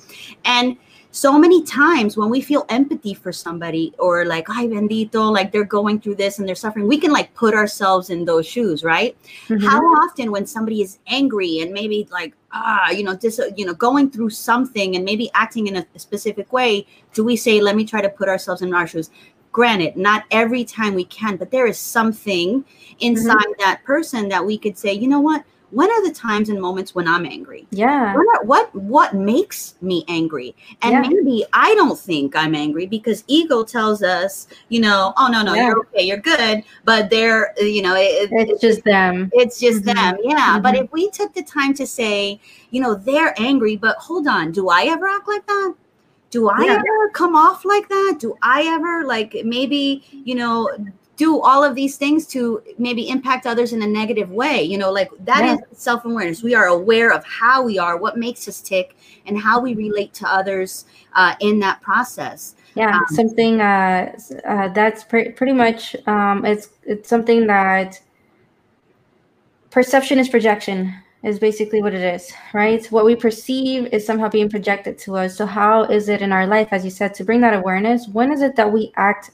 And 0.44 0.76
so 1.12 1.38
many 1.38 1.64
times 1.64 2.16
when 2.16 2.30
we 2.30 2.40
feel 2.40 2.64
empathy 2.68 3.14
for 3.14 3.32
somebody 3.32 3.92
or 3.98 4.24
like 4.24 4.48
ay 4.48 4.66
bendito 4.66 5.30
like 5.30 5.50
they're 5.50 5.64
going 5.64 6.00
through 6.00 6.14
this 6.14 6.38
and 6.38 6.46
they're 6.46 6.54
suffering 6.54 6.86
we 6.86 6.98
can 6.98 7.10
like 7.10 7.34
put 7.34 7.52
ourselves 7.52 8.10
in 8.10 8.24
those 8.24 8.46
shoes 8.46 8.84
right? 8.84 9.16
Mhm. 9.48 9.62
how 9.62 9.80
often 10.02 10.30
when 10.30 10.46
somebody 10.46 10.82
is 10.82 10.98
angry 11.08 11.60
and 11.60 11.72
maybe 11.72 12.06
like 12.12 12.34
ah 12.52 12.90
you 12.90 13.02
know 13.02 13.16
dis- 13.16 13.40
you 13.56 13.66
know 13.66 13.74
going 13.74 14.10
through 14.10 14.30
something 14.30 14.94
and 14.94 15.04
maybe 15.04 15.30
acting 15.34 15.66
in 15.66 15.76
a 15.76 15.86
specific 15.96 16.52
way 16.52 16.86
do 17.12 17.24
we 17.24 17.36
say 17.36 17.60
let 17.60 17.74
me 17.74 17.84
try 17.84 18.00
to 18.00 18.08
put 18.08 18.28
ourselves 18.28 18.62
in 18.62 18.72
our 18.72 18.86
shoes 18.86 19.10
granted 19.52 19.96
not 19.96 20.24
every 20.30 20.64
time 20.64 20.94
we 20.94 21.04
can 21.04 21.36
but 21.36 21.50
there 21.50 21.66
is 21.66 21.76
something 21.78 22.64
inside 23.00 23.50
that 23.58 23.82
person 23.84 24.28
that 24.28 24.44
we 24.44 24.56
could 24.56 24.78
say 24.78 24.92
you 24.92 25.08
know 25.08 25.20
what 25.20 25.42
when 25.70 25.90
are 25.90 26.02
the 26.06 26.12
times 26.12 26.48
and 26.48 26.60
moments 26.60 26.94
when 26.94 27.06
i'm 27.06 27.24
angry 27.24 27.66
yeah. 27.70 28.14
what 28.14 28.46
what 28.46 28.74
what 28.74 29.14
makes 29.14 29.74
me 29.80 30.04
angry 30.08 30.54
and 30.82 30.92
Yeah. 30.92 31.00
maybe 31.02 31.44
i 31.52 31.74
don't 31.74 31.98
think 31.98 32.34
i'm 32.36 32.54
angry 32.54 32.86
because 32.86 33.24
ego 33.28 33.62
tells 33.62 34.02
us 34.02 34.48
you 34.68 34.80
know 34.80 35.12
oh 35.16 35.28
no 35.28 35.42
no 35.42 35.54
Yeah. 35.54 35.66
you're 35.68 35.78
okay 35.80 36.02
you're 36.02 36.18
good 36.18 36.62
but 36.84 37.10
they're 37.10 37.54
you 37.58 37.82
know 37.82 37.94
it, 37.96 38.28
It's 38.32 38.60
just 38.60 38.82
them. 38.84 39.30
it's 39.32 39.58
just 39.60 39.82
Mhm. 39.84 39.94
them 39.94 40.16
yeah 40.24 40.58
but 40.58 40.74
Mhm. 40.74 40.84
if 40.84 40.92
we 40.92 41.10
took 41.10 41.32
the 41.34 41.42
time 41.42 41.74
to 41.74 41.86
say 41.86 42.40
you 42.70 42.80
know 42.80 42.94
they're 42.94 43.34
angry 43.40 43.76
but 43.76 43.96
hold 43.98 44.26
on 44.26 44.52
do 44.52 44.68
i 44.68 44.84
ever 44.84 45.06
act 45.08 45.28
like 45.28 45.46
that 45.46 45.74
do 46.30 46.48
i 46.48 46.64
Yeah. 46.64 46.74
ever 46.74 47.08
come 47.12 47.34
off 47.36 47.64
like 47.64 47.88
that 47.88 48.16
do 48.18 48.36
i 48.42 48.62
ever 48.62 49.04
like 49.04 49.36
maybe 49.44 50.02
you 50.12 50.34
know 50.36 50.70
do 51.20 51.30
all 51.48 51.62
of 51.68 51.72
these 51.80 51.94
things 52.02 52.26
to 52.34 52.40
maybe 52.86 53.02
impact 53.16 53.42
others 53.52 53.70
in 53.74 53.80
a 53.82 53.90
negative 54.00 54.30
way 54.42 54.56
you 54.72 54.78
know 54.80 54.90
like 54.98 55.10
that 55.30 55.42
is 55.50 55.58
Yeah. 55.58 55.78
self-awareness 55.88 56.42
we 56.50 56.54
are 56.60 56.68
aware 56.78 57.10
of 57.18 57.22
how 57.40 57.56
we 57.68 57.74
are 57.86 57.94
what 58.04 58.14
makes 58.26 58.42
us 58.50 58.58
tick 58.70 58.96
and 59.26 59.34
how 59.46 59.56
we 59.60 59.70
relate 59.86 60.12
to 60.20 60.24
others 60.38 60.70
uh, 61.20 61.34
in 61.48 61.54
that 61.64 61.76
process 61.88 62.40
Yeah, 62.74 62.96
Um, 62.96 63.06
something 63.20 63.54
uh, 63.60 64.02
uh, 64.52 64.68
that's 64.78 65.00
pre- 65.10 65.32
pretty 65.38 65.56
much 65.64 65.80
um, 66.06 66.36
it's 66.52 66.66
it's 66.92 67.08
something 67.14 67.40
that 67.56 68.00
perception 69.76 70.18
is 70.22 70.28
projection 70.36 70.78
is 71.22 71.38
basically 71.38 71.80
what 71.84 71.94
it 72.00 72.14
is, 72.16 72.32
right? 72.54 72.82
What 72.96 73.04
we 73.04 73.14
perceive 73.26 73.80
is 73.92 74.06
somehow 74.06 74.28
being 74.30 74.48
projected 74.56 74.94
to 75.04 75.16
us. 75.22 75.36
So 75.38 75.44
how 75.44 75.84
is 75.96 76.08
it 76.08 76.20
in 76.22 76.32
our 76.32 76.46
life, 76.46 76.68
as 76.76 76.82
you 76.86 76.90
said, 76.90 77.12
to 77.14 77.24
bring 77.28 77.40
that 77.42 77.54
awareness? 77.60 78.08
When 78.08 78.32
is 78.32 78.40
it 78.40 78.56
that 78.56 78.72
we 78.76 78.82
act 78.96 79.24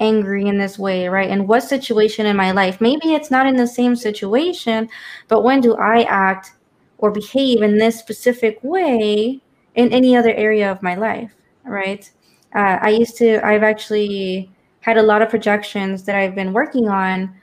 angry 0.00 0.46
in 0.46 0.58
this 0.58 0.78
way, 0.78 1.08
right? 1.08 1.30
In 1.30 1.46
what 1.46 1.62
situation 1.62 2.26
in 2.26 2.36
my 2.36 2.50
life? 2.50 2.80
Maybe 2.80 3.14
it's 3.14 3.30
not 3.30 3.46
in 3.46 3.56
the 3.56 3.66
same 3.66 3.96
situation, 3.96 4.88
but 5.28 5.42
when 5.42 5.60
do 5.60 5.74
I 5.76 6.02
act 6.02 6.52
or 6.98 7.10
behave 7.10 7.62
in 7.62 7.78
this 7.78 7.98
specific 7.98 8.58
way 8.62 9.40
in 9.74 9.92
any 9.92 10.16
other 10.16 10.32
area 10.34 10.70
of 10.70 10.82
my 10.82 10.94
life, 10.94 11.34
right? 11.64 12.10
Uh, 12.54 12.78
I 12.80 12.90
used 12.90 13.16
to, 13.18 13.44
I've 13.46 13.62
actually 13.62 14.50
had 14.80 14.96
a 14.96 15.02
lot 15.02 15.22
of 15.22 15.28
projections 15.28 16.04
that 16.04 16.14
I've 16.14 16.34
been 16.34 16.52
working 16.52 16.88
on 16.88 17.34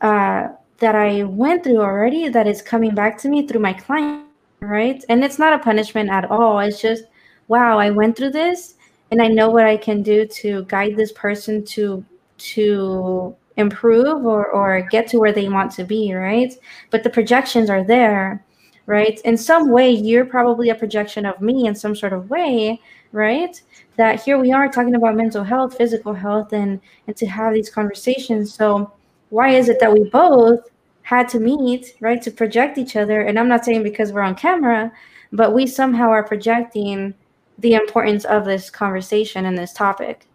uh, 0.00 0.48
that 0.78 0.94
I 0.94 1.24
went 1.24 1.62
through 1.62 1.80
already 1.80 2.28
that 2.28 2.46
is 2.46 2.62
coming 2.62 2.94
back 2.94 3.18
to 3.18 3.28
me 3.28 3.46
through 3.46 3.60
my 3.60 3.72
client, 3.72 4.24
right? 4.60 5.04
And 5.08 5.22
it's 5.22 5.38
not 5.38 5.52
a 5.52 5.58
punishment 5.58 6.10
at 6.10 6.30
all. 6.30 6.58
It's 6.58 6.80
just, 6.80 7.04
wow, 7.48 7.78
I 7.78 7.90
went 7.90 8.16
through 8.16 8.30
this 8.30 8.74
and 9.10 9.20
I 9.20 9.28
know 9.28 9.50
what 9.50 9.66
I 9.66 9.76
can 9.76 10.02
do 10.02 10.26
to 10.26 10.64
guide 10.64 10.96
this 10.96 11.12
person 11.12 11.64
to 11.66 12.04
to 12.38 13.36
improve 13.56 14.24
or, 14.24 14.46
or 14.46 14.80
get 14.90 15.06
to 15.08 15.18
where 15.18 15.32
they 15.32 15.48
want 15.48 15.72
to 15.72 15.84
be, 15.84 16.14
right? 16.14 16.54
But 16.90 17.02
the 17.02 17.10
projections 17.10 17.68
are 17.68 17.84
there, 17.84 18.42
right? 18.86 19.20
In 19.24 19.36
some 19.36 19.70
way, 19.70 19.90
you're 19.90 20.24
probably 20.24 20.70
a 20.70 20.74
projection 20.74 21.26
of 21.26 21.40
me 21.40 21.66
in 21.66 21.74
some 21.74 21.94
sort 21.94 22.14
of 22.14 22.30
way, 22.30 22.80
right? 23.12 23.60
That 23.96 24.22
here 24.22 24.38
we 24.38 24.52
are 24.52 24.68
talking 24.68 24.94
about 24.94 25.16
mental 25.16 25.44
health, 25.44 25.76
physical 25.76 26.14
health, 26.14 26.52
and 26.52 26.80
and 27.06 27.16
to 27.16 27.26
have 27.26 27.52
these 27.52 27.70
conversations. 27.70 28.54
So 28.54 28.92
why 29.30 29.50
is 29.50 29.68
it 29.68 29.80
that 29.80 29.92
we 29.92 30.08
both 30.10 30.60
had 31.02 31.28
to 31.30 31.40
meet, 31.40 31.96
right, 32.00 32.22
to 32.22 32.30
project 32.30 32.78
each 32.78 32.96
other? 32.96 33.22
And 33.22 33.38
I'm 33.38 33.48
not 33.48 33.64
saying 33.64 33.82
because 33.82 34.12
we're 34.12 34.22
on 34.22 34.34
camera, 34.34 34.92
but 35.32 35.52
we 35.54 35.66
somehow 35.66 36.10
are 36.10 36.22
projecting 36.22 37.14
the 37.60 37.74
importance 37.74 38.24
of 38.24 38.44
this 38.44 38.70
conversation 38.70 39.46
and 39.46 39.56
this 39.56 39.72
topic. 39.72 40.26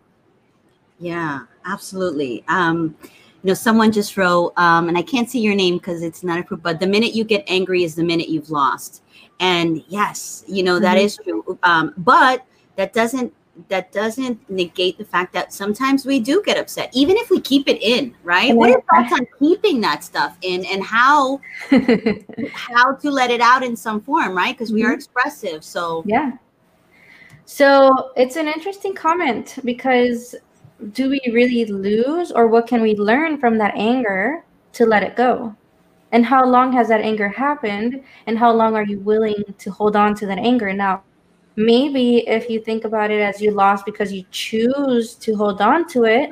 Yeah, 0.99 1.41
absolutely. 1.65 2.43
Um, 2.47 2.95
you 3.03 3.49
know, 3.49 3.53
someone 3.53 3.91
just 3.91 4.17
wrote, 4.17 4.53
um, 4.57 4.87
and 4.87 4.97
I 4.97 5.01
can't 5.01 5.29
see 5.29 5.39
your 5.39 5.55
name 5.55 5.77
because 5.77 6.01
it's 6.01 6.23
not 6.23 6.39
approved, 6.39 6.63
but 6.63 6.79
the 6.79 6.87
minute 6.87 7.13
you 7.13 7.23
get 7.23 7.43
angry 7.47 7.83
is 7.83 7.95
the 7.95 8.03
minute 8.03 8.29
you've 8.29 8.49
lost. 8.49 9.03
And 9.39 9.83
yes, 9.87 10.43
you 10.47 10.63
know, 10.63 10.79
that 10.79 10.97
Mhm. 10.97 11.03
is 11.03 11.17
true. 11.23 11.59
Um, 11.63 11.93
but 11.97 12.45
that 12.75 12.93
doesn't 12.93 13.33
that 13.69 13.89
doesn't 13.93 14.37
negate 14.49 14.97
the 14.97 15.05
fact 15.05 15.31
that 15.31 15.53
sometimes 15.53 16.05
we 16.05 16.19
do 16.19 16.41
get 16.45 16.57
upset, 16.57 16.89
even 16.93 17.15
if 17.15 17.29
we 17.29 17.39
keep 17.39 17.69
it 17.69 17.81
in, 17.81 18.13
right? 18.21 18.53
What 18.53 18.69
are 18.69 18.83
thoughts 18.93 19.13
on 19.13 19.25
keeping 19.39 19.79
that 19.79 20.03
stuff 20.03 20.37
in 20.41 20.65
and 20.65 20.83
how 20.83 21.39
how 22.51 22.93
to 22.95 23.09
let 23.09 23.31
it 23.31 23.39
out 23.39 23.63
in 23.63 23.75
some 23.77 24.01
form, 24.01 24.35
right? 24.35 24.53
Because 24.57 24.73
we 24.73 24.83
are 24.83 24.91
Mhm. 24.91 24.95
expressive. 24.95 25.63
So 25.63 26.03
Yeah. 26.05 26.33
So 27.45 28.11
it's 28.15 28.35
an 28.35 28.47
interesting 28.47 28.93
comment 28.93 29.57
because 29.63 30.35
do 30.91 31.09
we 31.09 31.21
really 31.31 31.65
lose 31.65 32.31
or 32.31 32.47
what 32.47 32.67
can 32.67 32.81
we 32.81 32.95
learn 32.95 33.37
from 33.37 33.57
that 33.59 33.73
anger 33.75 34.43
to 34.73 34.85
let 34.85 35.03
it 35.03 35.15
go? 35.15 35.55
And 36.11 36.25
how 36.25 36.45
long 36.45 36.71
has 36.73 36.87
that 36.87 37.01
anger 37.01 37.29
happened? 37.29 38.03
And 38.25 38.37
how 38.37 38.51
long 38.51 38.75
are 38.75 38.83
you 38.83 38.99
willing 38.99 39.43
to 39.57 39.71
hold 39.71 39.95
on 39.95 40.15
to 40.15 40.25
that 40.25 40.37
anger? 40.37 40.73
Now, 40.73 41.03
maybe 41.55 42.27
if 42.27 42.49
you 42.49 42.59
think 42.59 42.83
about 42.83 43.11
it 43.11 43.21
as 43.21 43.41
you 43.41 43.51
lost 43.51 43.85
because 43.85 44.11
you 44.11 44.25
choose 44.31 45.15
to 45.15 45.35
hold 45.35 45.61
on 45.61 45.87
to 45.89 46.05
it, 46.05 46.31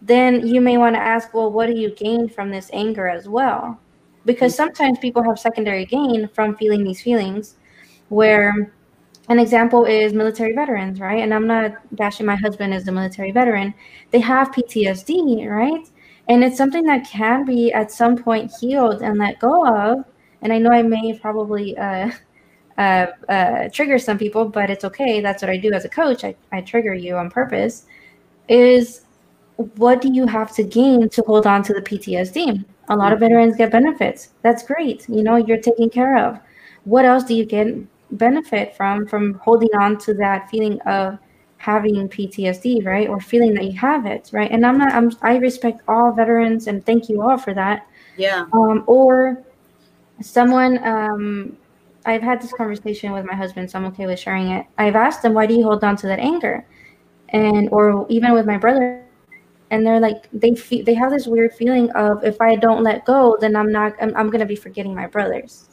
then 0.00 0.46
you 0.46 0.60
may 0.60 0.78
want 0.78 0.94
to 0.94 1.00
ask, 1.00 1.34
well, 1.34 1.50
what 1.50 1.66
do 1.66 1.74
you 1.74 1.90
gain 1.94 2.28
from 2.28 2.50
this 2.50 2.70
anger 2.72 3.08
as 3.08 3.28
well? 3.28 3.78
Because 4.24 4.52
mm. 4.54 4.56
sometimes 4.56 4.98
people 4.98 5.22
have 5.22 5.38
secondary 5.38 5.84
gain 5.84 6.28
from 6.28 6.56
feeling 6.56 6.84
these 6.84 7.02
feelings, 7.02 7.56
where 8.08 8.72
an 9.28 9.38
example 9.38 9.84
is 9.84 10.14
military 10.14 10.54
veterans, 10.54 11.00
right? 11.00 11.22
And 11.22 11.34
I'm 11.34 11.46
not 11.46 11.72
bashing 11.96 12.24
my 12.24 12.36
husband 12.36 12.72
as 12.72 12.88
a 12.88 12.92
military 12.92 13.30
veteran. 13.30 13.74
They 14.10 14.20
have 14.20 14.52
PTSD, 14.52 15.48
right? 15.48 15.86
And 16.28 16.42
it's 16.42 16.56
something 16.56 16.84
that 16.84 17.06
can 17.06 17.44
be 17.44 17.72
at 17.72 17.90
some 17.90 18.16
point 18.16 18.52
healed 18.58 19.02
and 19.02 19.18
let 19.18 19.38
go 19.38 19.66
of. 19.66 20.04
And 20.40 20.52
I 20.52 20.58
know 20.58 20.70
I 20.70 20.82
may 20.82 21.18
probably 21.18 21.76
uh, 21.76 22.10
uh, 22.78 23.06
uh, 23.28 23.68
trigger 23.70 23.98
some 23.98 24.18
people, 24.18 24.46
but 24.46 24.70
it's 24.70 24.84
okay. 24.84 25.20
That's 25.20 25.42
what 25.42 25.50
I 25.50 25.58
do 25.58 25.72
as 25.72 25.84
a 25.84 25.88
coach. 25.90 26.24
I, 26.24 26.34
I 26.52 26.62
trigger 26.62 26.94
you 26.94 27.16
on 27.16 27.30
purpose. 27.30 27.84
Is 28.48 29.02
what 29.56 30.00
do 30.00 30.12
you 30.12 30.26
have 30.26 30.54
to 30.54 30.62
gain 30.62 31.08
to 31.10 31.22
hold 31.26 31.46
on 31.46 31.62
to 31.64 31.74
the 31.74 31.82
PTSD? 31.82 32.64
A 32.88 32.96
lot 32.96 33.12
of 33.12 33.20
veterans 33.20 33.56
get 33.56 33.72
benefits. 33.72 34.30
That's 34.42 34.62
great. 34.62 35.06
You 35.08 35.22
know, 35.22 35.36
you're 35.36 35.60
taken 35.60 35.90
care 35.90 36.16
of. 36.16 36.38
What 36.84 37.04
else 37.04 37.24
do 37.24 37.34
you 37.34 37.44
get 37.44 37.66
benefit 38.12 38.76
from 38.76 39.06
from 39.06 39.34
holding 39.34 39.70
on 39.78 39.98
to 39.98 40.14
that 40.14 40.48
feeling 40.50 40.80
of 40.82 41.18
having 41.58 42.08
PTSD, 42.08 42.84
right? 42.84 43.08
Or 43.08 43.20
feeling 43.20 43.54
that 43.54 43.64
you 43.64 43.78
have 43.78 44.06
it, 44.06 44.30
right? 44.32 44.50
And 44.50 44.64
I'm 44.66 44.78
not 44.78 44.92
I'm 44.94 45.10
I 45.22 45.36
respect 45.36 45.82
all 45.88 46.12
veterans 46.12 46.66
and 46.68 46.84
thank 46.86 47.08
you 47.08 47.22
all 47.22 47.38
for 47.38 47.54
that. 47.54 47.86
yeah, 48.16 48.46
Um 48.52 48.84
or 48.86 49.44
someone 50.22 50.78
um 50.86 51.56
I've 52.06 52.22
had 52.22 52.40
this 52.42 52.52
conversation 52.52 53.12
with 53.12 53.24
my 53.26 53.34
husband, 53.34 53.70
so 53.70 53.78
I'm 53.78 53.86
okay 53.86 54.06
with 54.06 54.18
sharing 54.18 54.48
it. 54.50 54.66
I've 54.78 54.96
asked 54.96 55.22
them, 55.22 55.34
why 55.34 55.46
do 55.46 55.54
you 55.54 55.64
hold 55.64 55.84
on 55.84 55.96
to 55.96 56.06
that 56.08 56.20
anger? 56.20 56.66
And 57.30 57.68
or 57.70 58.06
even 58.08 58.32
with 58.34 58.46
my 58.46 58.56
brother, 58.58 59.04
and 59.70 59.86
they're 59.86 60.00
like 60.00 60.28
they 60.32 60.54
feel 60.54 60.84
they 60.84 60.94
have 60.94 61.10
this 61.10 61.26
weird 61.26 61.52
feeling 61.54 61.90
of 61.92 62.24
if 62.24 62.40
I 62.40 62.56
don't 62.56 62.82
let 62.82 63.04
go, 63.04 63.36
then 63.40 63.56
I'm 63.56 63.72
not 63.72 63.94
I'm, 64.00 64.16
I'm 64.16 64.30
gonna 64.30 64.46
be 64.46 64.56
forgetting 64.56 64.94
my 64.94 65.06
brothers. 65.06 65.67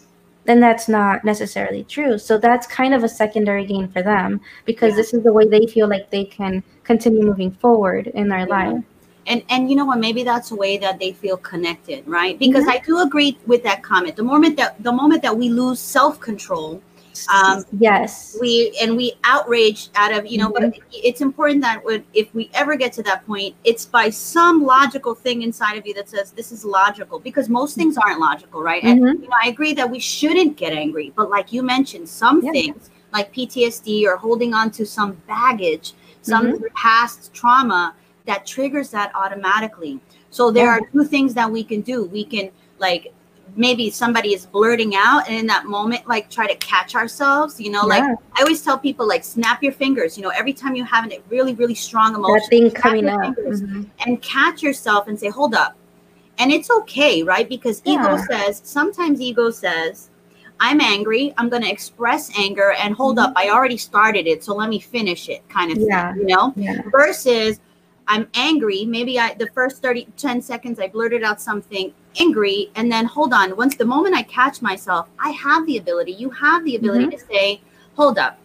Then 0.46 0.60
that's 0.60 0.88
not 0.88 1.25
necessarily 1.25 1.84
true. 1.84 2.18
So 2.18 2.38
that's 2.38 2.68
kind 2.68 2.94
of 2.94 3.04
a 3.04 3.10
secondary 3.10 3.66
gain 3.66 3.88
for 3.88 4.02
them 4.02 4.42
because 4.66 4.92
Yeah. 4.92 4.98
this 4.98 5.14
is 5.14 5.24
the 5.24 5.34
way 5.34 5.48
they 5.48 5.66
feel 5.66 5.88
like 5.88 6.10
they 6.10 6.24
can 6.25 6.64
continue 6.84 7.24
moving 7.24 7.52
forward 7.52 8.08
in 8.08 8.30
their 8.30 8.48
Yeah. 8.48 8.58
life. 8.58 8.84
and 9.28 9.42
and 9.50 9.70
you 9.70 9.75
know 9.75 9.86
what 9.86 9.98
maybe 9.98 10.24
that's 10.24 10.52
a 10.52 10.56
way 10.56 10.78
that 10.78 11.00
they 11.00 11.12
feel 11.12 11.38
connected 11.38 12.08
right 12.08 12.38
because 12.38 12.64
mm-hmm. 12.66 12.84
i 12.84 12.86
do 12.86 13.00
agree 13.00 13.38
with 13.48 13.64
that 13.64 13.82
comment 13.82 14.16
the 14.16 14.24
moment 14.24 14.56
that 14.56 14.75
the 14.84 14.92
moment 14.92 15.22
that 15.22 15.36
we 15.36 15.50
lose 15.50 15.80
self-control 15.80 16.80
um 17.34 17.64
yes. 17.80 18.38
we 18.42 18.76
and 18.82 18.96
we 18.96 19.14
outrage 19.24 19.90
out 19.96 20.12
of 20.12 20.26
you 20.26 20.38
know 20.38 20.50
but 20.50 20.64
it's 20.92 21.22
important 21.22 21.62
that 21.62 21.84
when, 21.86 22.04
if 22.14 22.34
we 22.34 22.50
ever 22.54 22.76
get 22.76 22.92
to 22.94 23.04
that 23.04 23.26
point 23.26 23.56
it's 23.64 23.86
by 23.86 24.10
some 24.10 24.64
logical 24.64 25.14
thing 25.16 25.42
inside 25.42 25.78
of 25.78 25.86
you 25.88 25.94
that 25.94 26.08
says 26.10 26.32
this 26.32 26.52
is 26.52 26.66
logical 26.66 27.20
because 27.20 27.48
most 27.50 27.76
things 27.76 27.98
aren't 27.98 28.20
logical 28.20 28.62
right 28.62 28.84
and 28.84 29.02
Mhm. 29.02 29.22
you 29.22 29.28
know 29.30 29.38
i 29.44 29.48
agree 29.50 29.74
that 29.74 29.90
we 29.90 30.00
shouldn't 30.00 30.58
get 30.58 30.74
angry 30.74 31.12
but 31.16 31.30
like 31.30 31.52
you 31.54 31.62
mentioned 31.64 32.08
some 32.10 32.42
Yeah. 32.44 32.52
things 32.52 32.90
like 33.14 33.34
ptsd 33.34 34.06
or 34.06 34.18
holding 34.18 34.54
on 34.54 34.72
to 34.72 34.86
some 34.86 35.14
baggage 35.28 35.94
some 36.22 36.60
past 36.76 37.34
trauma 37.34 37.94
that 38.26 38.46
triggers 38.46 38.90
that 38.90 39.12
automatically 39.16 40.00
so 40.32 40.52
there 40.52 40.66
Yeah. 40.66 40.78
are 40.78 40.82
two 40.92 41.06
things 41.06 41.34
that 41.36 41.50
we 41.50 41.64
can 41.64 41.82
do 41.82 42.06
we 42.06 42.24
can 42.26 42.50
like 42.80 43.14
maybe 43.56 43.90
somebody 43.90 44.34
is 44.34 44.46
blurting 44.46 44.96
out 44.96 45.28
and 45.28 45.36
in 45.38 45.46
that 45.48 45.66
moment 45.66 46.06
like 46.08 46.30
try 46.30 46.46
to 46.46 46.56
catch 46.56 46.94
ourselves 46.96 47.60
you 47.60 47.72
know 47.72 47.86
like 47.86 48.04
i 48.34 48.42
always 48.42 48.62
tell 48.62 48.78
people 48.78 49.08
like 49.08 49.24
snap 49.24 49.64
your 49.64 49.72
fingers 49.72 50.18
you 50.18 50.24
know 50.24 50.30
every 50.30 50.52
time 50.54 50.76
you 50.76 50.84
have 50.84 51.10
a 51.12 51.22
really 51.30 51.54
really 51.56 51.76
strong 51.76 52.16
emotion 52.16 52.36
that 52.42 52.50
thing 52.50 52.70
coming 52.72 53.08
up. 53.08 53.22
Mhm. 53.38 53.90
and 54.06 54.22
catch 54.22 54.62
yourself 54.62 55.08
and 55.08 55.18
say 55.20 55.30
hold 55.30 55.54
up 55.56 55.76
and 56.38 56.52
it's 56.52 56.70
okay 56.70 57.24
right 57.24 57.48
because 57.48 57.82
ego 57.86 58.18
says 58.30 58.62
sometimes 58.66 59.22
ego 59.22 59.50
says 59.50 60.10
i'm 60.60 60.82
angry 60.82 61.34
i'm 61.38 61.48
going 61.48 61.62
to 61.64 61.72
express 61.72 62.30
anger 62.38 62.74
and 62.74 62.94
hold 62.94 63.18
Mhm. 63.18 63.24
up 63.24 63.34
i 63.38 63.50
already 63.50 63.78
started 63.78 64.28
it 64.28 64.44
so 64.44 64.54
let 64.54 64.68
me 64.70 64.80
finish 64.80 65.30
it 65.30 65.48
kind 65.48 65.72
of 65.72 65.78
Yeah. 65.78 66.12
thing 66.12 66.22
you 66.28 66.36
know 66.36 66.54
Yeah. 66.58 66.82
versus 66.92 67.60
I'm 68.08 68.28
angry. 68.36 68.86
Maybe 68.86 69.20
I 69.20 69.34
the 69.34 69.48
first 69.48 69.82
30, 69.82 70.06
10 70.16 70.40
seconds 70.40 70.80
I 70.80 70.88
blurted 70.90 71.24
out 71.24 71.42
something 71.42 71.92
angry, 72.20 72.72
and 72.76 72.92
then 72.92 73.06
hold 73.06 73.34
on. 73.34 73.56
Once 73.58 73.76
the 73.76 73.86
moment 73.86 74.16
I 74.16 74.24
catch 74.24 74.62
myself, 74.62 75.08
I 75.20 75.30
have 75.32 75.66
the 75.66 75.78
ability. 75.78 76.14
You 76.14 76.30
have 76.32 76.64
the 76.66 76.76
ability 76.76 77.08
to 77.08 77.20
say, 77.20 77.62
"Hold 77.96 78.18
up, 78.18 78.38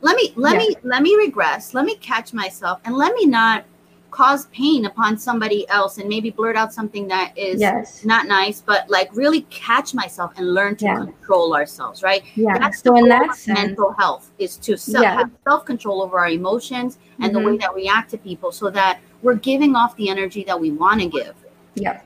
let 0.00 0.16
me 0.16 0.32
let 0.36 0.56
Mm-hmm. 0.56 0.60
Yeah. 0.60 0.68
me 0.68 0.76
let 0.84 1.02
me 1.02 1.16
regress. 1.16 1.74
Let 1.74 1.84
me 1.84 1.96
catch 1.96 2.32
myself, 2.32 2.80
and 2.84 2.94
let 2.96 3.14
me 3.14 3.26
not 3.26 3.64
cause 4.10 4.46
pain 4.46 4.86
upon 4.86 5.16
somebody 5.16 5.68
else, 5.68 5.98
and 5.98 6.08
maybe 6.08 6.30
blurt 6.30 6.56
out 6.56 6.72
something 6.72 7.06
that 7.08 7.32
is." 7.36 7.60
Yes. 7.60 8.04
Not 8.04 8.26
nice, 8.26 8.60
but 8.60 8.88
like 8.90 9.08
really 9.14 9.42
catch 9.50 9.94
myself 9.94 10.32
and 10.36 10.52
learn 10.54 10.76
to 10.76 10.84
Yeah. 10.84 10.96
control 10.96 11.54
ourselves, 11.54 12.02
right? 12.02 12.22
Yeah. 12.34 12.58
That's 12.58 12.82
So 12.82 12.90
the 12.92 12.96
in 12.98 13.08
that 13.08 13.34
sense, 13.36 13.58
mental 13.58 13.94
health 13.98 14.30
is 14.38 14.56
to 14.58 14.76
self, 14.76 15.02
Yeah. 15.02 15.14
have 15.16 15.30
self 15.44 15.64
control 15.64 16.02
over 16.02 16.18
our 16.18 16.28
emotions 16.28 16.98
and 17.20 17.34
the 17.34 17.38
Mhm. 17.40 17.44
way 17.46 17.56
that 17.58 17.72
we 17.74 17.86
act 17.88 18.10
to 18.12 18.18
people, 18.18 18.50
so 18.52 18.68
that 18.70 18.98
we're 19.22 19.34
giving 19.34 19.76
off 19.76 19.94
the 19.96 20.08
energy 20.08 20.42
that 20.44 20.58
we 20.58 20.70
want 20.70 21.00
to 21.02 21.06
give. 21.06 21.34
yeah. 21.76 22.00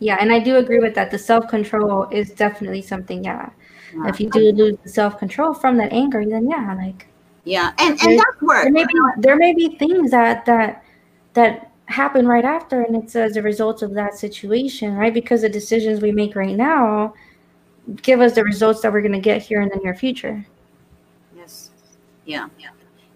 Yeah, 0.00 0.16
and 0.20 0.32
I 0.32 0.38
do 0.38 0.56
agree 0.56 0.78
with 0.78 0.94
that. 0.94 1.10
The 1.10 1.18
self 1.18 1.48
control 1.48 2.08
is 2.10 2.30
definitely 2.30 2.82
something. 2.82 3.24
Yeah. 3.24 3.50
Yeah. 3.94 4.08
If 4.08 4.20
you 4.20 4.30
do 4.30 4.52
lose 4.52 4.76
the 4.82 4.88
self 4.88 5.18
control 5.18 5.54
from 5.54 5.76
that 5.78 5.92
anger, 5.92 6.24
then 6.24 6.48
yeah, 6.48 6.74
like 6.74 7.06
Yeah, 7.44 7.72
and 7.78 7.98
and 8.02 8.18
that's 8.18 8.42
work. 8.42 8.62
there 8.64 8.72
may 8.72 8.84
be 8.84 9.00
there 9.18 9.36
may 9.36 9.54
be 9.54 9.76
things 9.78 10.10
that 10.10 10.44
that 10.44 10.84
that 11.34 11.72
happen 11.86 12.26
right 12.26 12.44
after, 12.44 12.82
and 12.82 12.94
it's 12.96 13.16
as 13.16 13.36
a 13.36 13.42
result 13.42 13.82
of 13.82 13.94
that 13.94 14.14
situation, 14.14 14.94
right? 14.94 15.12
Because 15.14 15.40
the 15.42 15.48
decisions 15.48 16.00
we 16.02 16.12
make 16.12 16.36
right 16.36 16.54
now 16.56 17.14
give 18.02 18.20
us 18.20 18.34
the 18.34 18.44
results 18.44 18.82
that 18.82 18.92
we're 18.92 19.00
going 19.00 19.12
to 19.12 19.18
get 19.20 19.40
here 19.42 19.62
in 19.62 19.68
the 19.70 19.76
near 19.76 19.94
future. 19.94 20.44
Yes. 21.34 21.70
Yeah. 22.26 22.48
Yeah. 22.58 22.68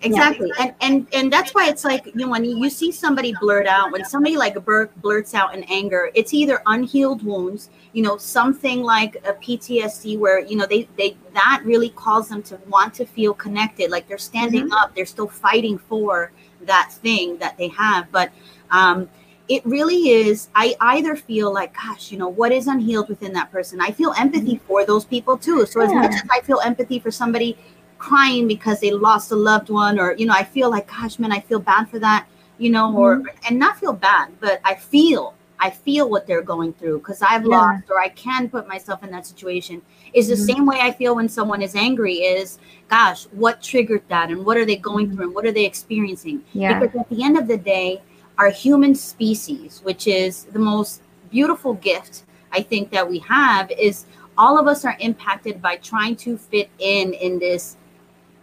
Exactly. 0.03 0.51
And 0.59 0.75
and 0.81 1.07
and 1.13 1.33
that's 1.33 1.53
why 1.55 1.69
it's 1.69 1.85
like, 1.85 2.07
you 2.07 2.13
know, 2.15 2.29
when 2.29 2.45
you 2.45 2.69
see 2.71 2.91
somebody 2.91 3.35
blurt 3.41 3.67
out, 3.67 3.93
when 3.93 4.05
somebody 4.05 4.37
like 4.37 4.63
Burke 4.65 4.95
blurts 4.97 5.35
out 5.35 5.55
in 5.55 5.63
anger, 5.65 6.11
it's 6.15 6.35
either 6.35 6.63
unhealed 6.67 7.23
wounds, 7.23 7.71
you 7.93 8.03
know, 8.03 8.17
something 8.17 8.83
like 8.83 9.17
a 9.25 9.35
PTSD 9.35 10.19
where, 10.19 10.41
you 10.41 10.57
know, 10.57 10.67
they 10.67 10.89
they 10.97 11.17
that 11.35 11.63
really 11.65 11.91
calls 11.91 12.29
them 12.29 12.43
to 12.45 12.59
want 12.69 12.95
to 12.95 13.07
feel 13.07 13.33
connected, 13.35 13.91
like 13.91 14.09
they're 14.09 14.19
standing 14.19 14.73
up, 14.73 14.95
they're 14.95 15.07
still 15.07 15.29
fighting 15.29 15.79
for 15.79 16.33
that 16.63 16.93
thing 16.93 17.39
that 17.39 17.57
they 17.57 17.69
have, 17.69 18.11
but 18.13 18.31
um 18.71 19.09
it 19.49 19.65
really 19.67 20.11
is 20.11 20.49
i 20.55 20.75
either 20.81 21.17
feel 21.17 21.53
like 21.53 21.75
gosh 21.75 22.13
you 22.13 22.17
know 22.17 22.29
what 22.29 22.53
is 22.53 22.69
unhealed 22.69 23.09
within 23.09 23.33
that 23.33 23.51
person? 23.51 23.81
I 23.81 23.91
feel 23.91 24.15
empathy 24.17 24.61
for 24.67 24.87
those 24.87 25.05
people 25.05 25.37
too. 25.37 25.67
So 25.67 25.81
as 25.81 25.93
much 25.93 26.13
as 26.13 26.23
i 26.31 26.41
feel 26.41 26.61
empathy 26.61 26.99
for 27.01 27.11
somebody 27.11 27.57
crying 28.03 28.49
because 28.49 28.81
they 28.81 28.91
lost 28.91 29.31
a 29.31 29.37
loved 29.51 29.71
one 29.71 29.97
or 30.01 30.15
you 30.19 30.27
know 30.27 30.35
i 30.35 30.43
feel 30.43 30.69
like 30.69 30.87
gosh 30.89 31.19
man 31.21 31.31
i 31.31 31.39
feel 31.39 31.61
bad 31.61 31.85
for 31.89 32.01
that 32.01 32.27
you 32.59 32.69
know 32.69 32.93
or 32.97 33.23
and 33.49 33.57
not 33.57 33.79
feel 33.79 33.93
bad 33.93 34.27
but 34.41 34.61
i 34.65 34.75
feel 34.75 35.35
i 35.61 35.71
feel 35.71 36.11
what 36.11 36.27
they're 36.27 36.43
going 36.55 36.73
through 36.73 36.99
because 36.99 37.23
i've 37.23 37.45
Yeah. 37.45 37.57
lost 37.59 37.85
or 37.91 38.01
i 38.01 38.09
can 38.09 38.49
put 38.49 38.67
myself 38.67 39.05
in 39.05 39.11
that 39.13 39.25
situation 39.25 39.81
is 40.15 40.27
the 40.27 40.35
Mhm. 40.35 40.47
same 40.51 40.67
way 40.67 40.79
i 40.81 40.91
feel 40.91 41.15
when 41.15 41.29
someone 41.29 41.63
is 41.63 41.77
angry 41.77 42.17
is 42.37 42.59
gosh 42.89 43.21
what 43.43 43.63
triggered 43.63 44.03
that 44.09 44.31
and 44.31 44.45
what 44.45 44.57
are 44.57 44.65
they 44.67 44.77
going 44.91 45.07
Mhm. 45.07 45.15
through 45.15 45.27
and 45.27 45.35
what 45.37 45.47
are 45.47 45.53
they 45.53 45.65
experiencing 45.65 46.43
Yeah. 46.55 46.81
because 46.81 47.01
at 47.03 47.09
the 47.09 47.23
end 47.23 47.39
of 47.39 47.47
the 47.47 47.57
day 47.57 48.03
our 48.39 48.51
human 48.51 48.97
species 48.97 49.81
which 49.85 50.09
is 50.09 50.33
the 50.53 50.59
most 50.73 51.03
beautiful 51.31 51.75
gift 51.75 52.25
i 52.51 52.61
think 52.61 52.91
that 52.91 53.09
we 53.09 53.19
have 53.21 53.71
is 53.89 54.07
all 54.37 54.59
of 54.59 54.67
us 54.67 54.85
are 54.85 54.97
impacted 54.99 55.63
by 55.63 55.77
trying 55.77 56.17
to 56.17 56.37
fit 56.37 56.69
in 56.81 57.13
in 57.13 57.39
this 57.39 57.77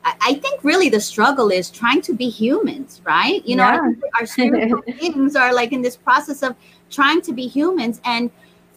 I 0.04 0.34
think 0.36 0.64
really 0.64 0.90
the 0.90 1.00
struggle 1.02 1.50
is 1.50 1.70
trying 1.70 2.02
to 2.04 2.14
be 2.14 2.30
humans, 2.30 3.02
right? 3.04 3.46
You 3.46 3.58
know, 3.58 3.64
Yeah. 3.66 3.92
our 4.20 4.26
spiritual 4.36 4.82
beings 4.82 5.36
are 5.36 5.54
like 5.54 5.72
in 5.72 5.82
this 5.82 5.96
process 5.98 6.44
of 6.44 6.56
trying 6.90 7.22
to 7.22 7.34
be 7.34 7.48
humans 7.48 8.00
and 8.06 8.30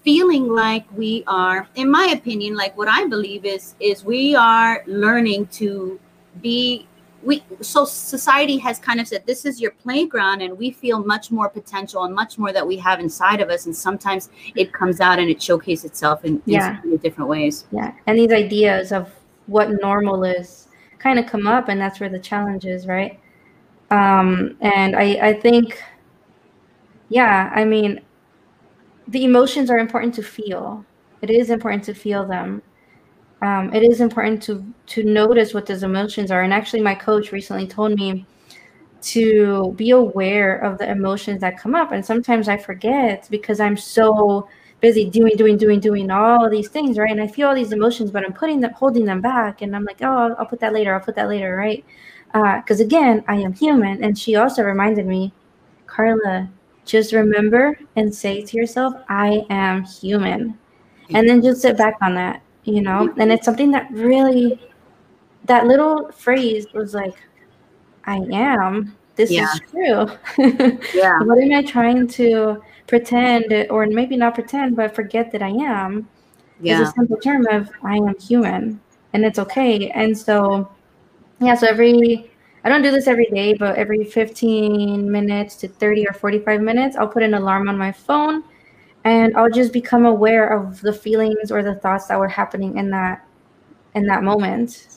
feeling 0.02 0.48
like 0.48 0.84
we 0.96 1.22
are, 1.26 1.68
in 1.76 1.90
my 1.90 2.06
opinion, 2.12 2.56
like 2.56 2.76
what 2.76 2.88
I 2.88 3.06
believe 3.06 3.44
is 3.44 3.74
is 3.80 4.04
we 4.04 4.34
are 4.34 4.82
learning 4.86 5.46
to 5.60 5.98
be 6.40 6.88
we 7.22 7.44
so 7.60 7.84
society 7.84 8.58
has 8.58 8.80
kind 8.80 9.00
of 9.00 9.06
said 9.06 9.22
this 9.26 9.44
is 9.44 9.60
your 9.60 9.70
playground 9.70 10.42
and 10.42 10.58
we 10.58 10.72
feel 10.72 11.04
much 11.04 11.30
more 11.30 11.48
potential 11.48 12.02
and 12.02 12.12
much 12.12 12.36
more 12.36 12.52
that 12.52 12.66
we 12.66 12.76
have 12.76 12.98
inside 12.98 13.40
of 13.40 13.48
us 13.48 13.66
and 13.66 13.76
sometimes 13.76 14.28
it 14.56 14.72
comes 14.72 15.00
out 15.00 15.20
and 15.20 15.30
it 15.30 15.40
showcases 15.40 15.84
itself 15.84 16.24
in, 16.24 16.34
in 16.48 16.54
Yeah. 16.54 16.80
many 16.84 16.98
different 16.98 17.30
ways 17.30 17.64
Yeah. 17.70 17.92
And 18.08 18.18
these 18.18 18.32
ideas 18.32 18.90
of 18.90 19.08
what 19.46 19.70
normal 19.80 20.24
is 20.24 20.66
kind 21.02 21.18
of 21.18 21.26
come 21.26 21.46
up, 21.46 21.68
and 21.68 21.80
that's 21.80 22.00
where 22.00 22.08
the 22.08 22.18
challenge 22.18 22.64
is, 22.66 22.86
right? 22.86 23.18
Um, 23.90 24.56
and 24.60 24.96
I, 24.96 25.18
I 25.22 25.32
think, 25.34 25.82
yeah, 27.08 27.50
I 27.54 27.64
mean, 27.64 28.00
the 29.08 29.24
emotions 29.24 29.70
are 29.70 29.78
important 29.78 30.14
to 30.14 30.22
feel. 30.22 30.84
It 31.20 31.30
is 31.30 31.50
important 31.50 31.84
to 31.84 31.94
feel 31.94 32.26
them. 32.26 32.62
Um, 33.42 33.74
it 33.74 33.82
is 33.82 34.00
important 34.00 34.42
to 34.44 34.64
to 34.88 35.04
notice 35.04 35.54
what 35.54 35.66
those 35.66 35.82
emotions 35.82 36.30
are. 36.30 36.42
And 36.42 36.52
actually, 36.52 36.82
my 36.82 36.94
coach 36.94 37.32
recently 37.32 37.66
told 37.66 37.94
me 37.94 38.26
to 39.02 39.72
be 39.76 39.90
aware 39.90 40.58
of 40.58 40.78
the 40.78 40.90
emotions 40.90 41.40
that 41.42 41.58
come 41.58 41.74
up. 41.74 41.92
And 41.92 42.04
sometimes 42.04 42.48
I 42.48 42.56
forget 42.56 43.28
because 43.30 43.60
I'm 43.60 43.76
so 43.76 44.48
busy 44.82 45.08
doing, 45.08 45.36
doing, 45.36 45.56
doing, 45.56 45.78
doing 45.80 46.10
all 46.10 46.50
these 46.50 46.68
things, 46.68 46.98
right? 46.98 47.12
And 47.12 47.22
I 47.22 47.28
feel 47.28 47.48
all 47.48 47.54
these 47.54 47.72
emotions, 47.72 48.10
but 48.10 48.24
I'm 48.24 48.32
putting 48.32 48.60
them, 48.60 48.72
holding 48.72 49.04
them 49.06 49.20
back, 49.22 49.62
and 49.62 49.74
I'm 49.74 49.84
like, 49.84 50.02
oh, 50.02 50.06
I'll, 50.10 50.36
I'll 50.40 50.46
put 50.46 50.60
that 50.60 50.74
later. 50.74 50.92
I'll 50.92 51.00
put 51.00 51.14
that 51.14 51.28
later, 51.28 51.56
right? 51.56 51.84
Uh, 52.34 52.60
because 52.60 52.80
again, 52.80 53.24
I 53.28 53.36
am 53.36 53.52
human. 53.52 54.02
And 54.02 54.18
she 54.18 54.34
also 54.34 54.64
reminded 54.64 55.06
me, 55.06 55.32
Carla, 55.86 56.50
just 56.84 57.12
remember 57.12 57.78
and 57.94 58.12
say 58.12 58.42
to 58.42 58.56
yourself, 58.56 58.94
I 59.08 59.46
am 59.50 59.84
human, 59.84 60.58
and 61.14 61.28
then 61.28 61.40
just 61.40 61.62
sit 61.62 61.78
back 61.78 61.94
on 62.02 62.14
that, 62.16 62.42
you 62.64 62.82
know. 62.82 63.14
And 63.18 63.30
it's 63.30 63.44
something 63.44 63.70
that 63.70 63.88
really, 63.92 64.60
that 65.44 65.68
little 65.68 66.10
phrase 66.10 66.66
was 66.74 66.92
like, 66.92 67.14
I 68.04 68.16
am. 68.32 68.96
This 69.16 69.30
Yeah. 69.30 69.44
is 69.54 69.60
true. 69.70 70.06
yeah 70.94 71.18
what 71.20 71.38
am 71.38 71.52
I 71.52 71.62
trying 71.62 72.08
to 72.08 72.62
pretend, 72.86 73.52
or 73.70 73.86
maybe 73.86 74.16
not 74.16 74.34
pretend, 74.34 74.76
but 74.76 74.94
forget 74.94 75.30
that 75.32 75.42
I 75.42 75.50
am? 75.50 76.08
yeah 76.60 76.72
Is 76.72 76.88
a 76.88 76.92
simple 76.92 77.16
term 77.18 77.46
of 77.50 77.70
I 77.82 77.96
am 77.96 78.14
human, 78.18 78.80
and 79.12 79.24
it's 79.24 79.38
okay. 79.38 79.90
And 79.90 80.16
so, 80.16 80.68
yeah. 81.40 81.54
So 81.54 81.66
every 81.66 82.30
I 82.64 82.68
don't 82.68 82.82
do 82.82 82.90
this 82.90 83.08
every 83.08 83.26
day, 83.26 83.54
but 83.54 83.76
every 83.76 84.04
15 84.04 85.10
minutes 85.10 85.56
to 85.56 85.68
30 85.68 86.06
or 86.08 86.12
45 86.14 86.60
minutes, 86.62 86.96
I'll 86.96 87.08
put 87.08 87.22
an 87.22 87.34
alarm 87.34 87.68
on 87.68 87.76
my 87.78 87.92
phone, 87.92 88.44
and 89.04 89.36
I'll 89.36 89.50
just 89.50 89.72
become 89.72 90.06
aware 90.06 90.48
of 90.48 90.80
the 90.80 90.92
feelings 90.92 91.50
or 91.50 91.62
the 91.62 91.74
thoughts 91.76 92.06
that 92.08 92.18
were 92.18 92.28
happening 92.28 92.78
in 92.78 92.90
that 92.90 93.26
in 93.94 94.06
that 94.06 94.22
moment. 94.22 94.88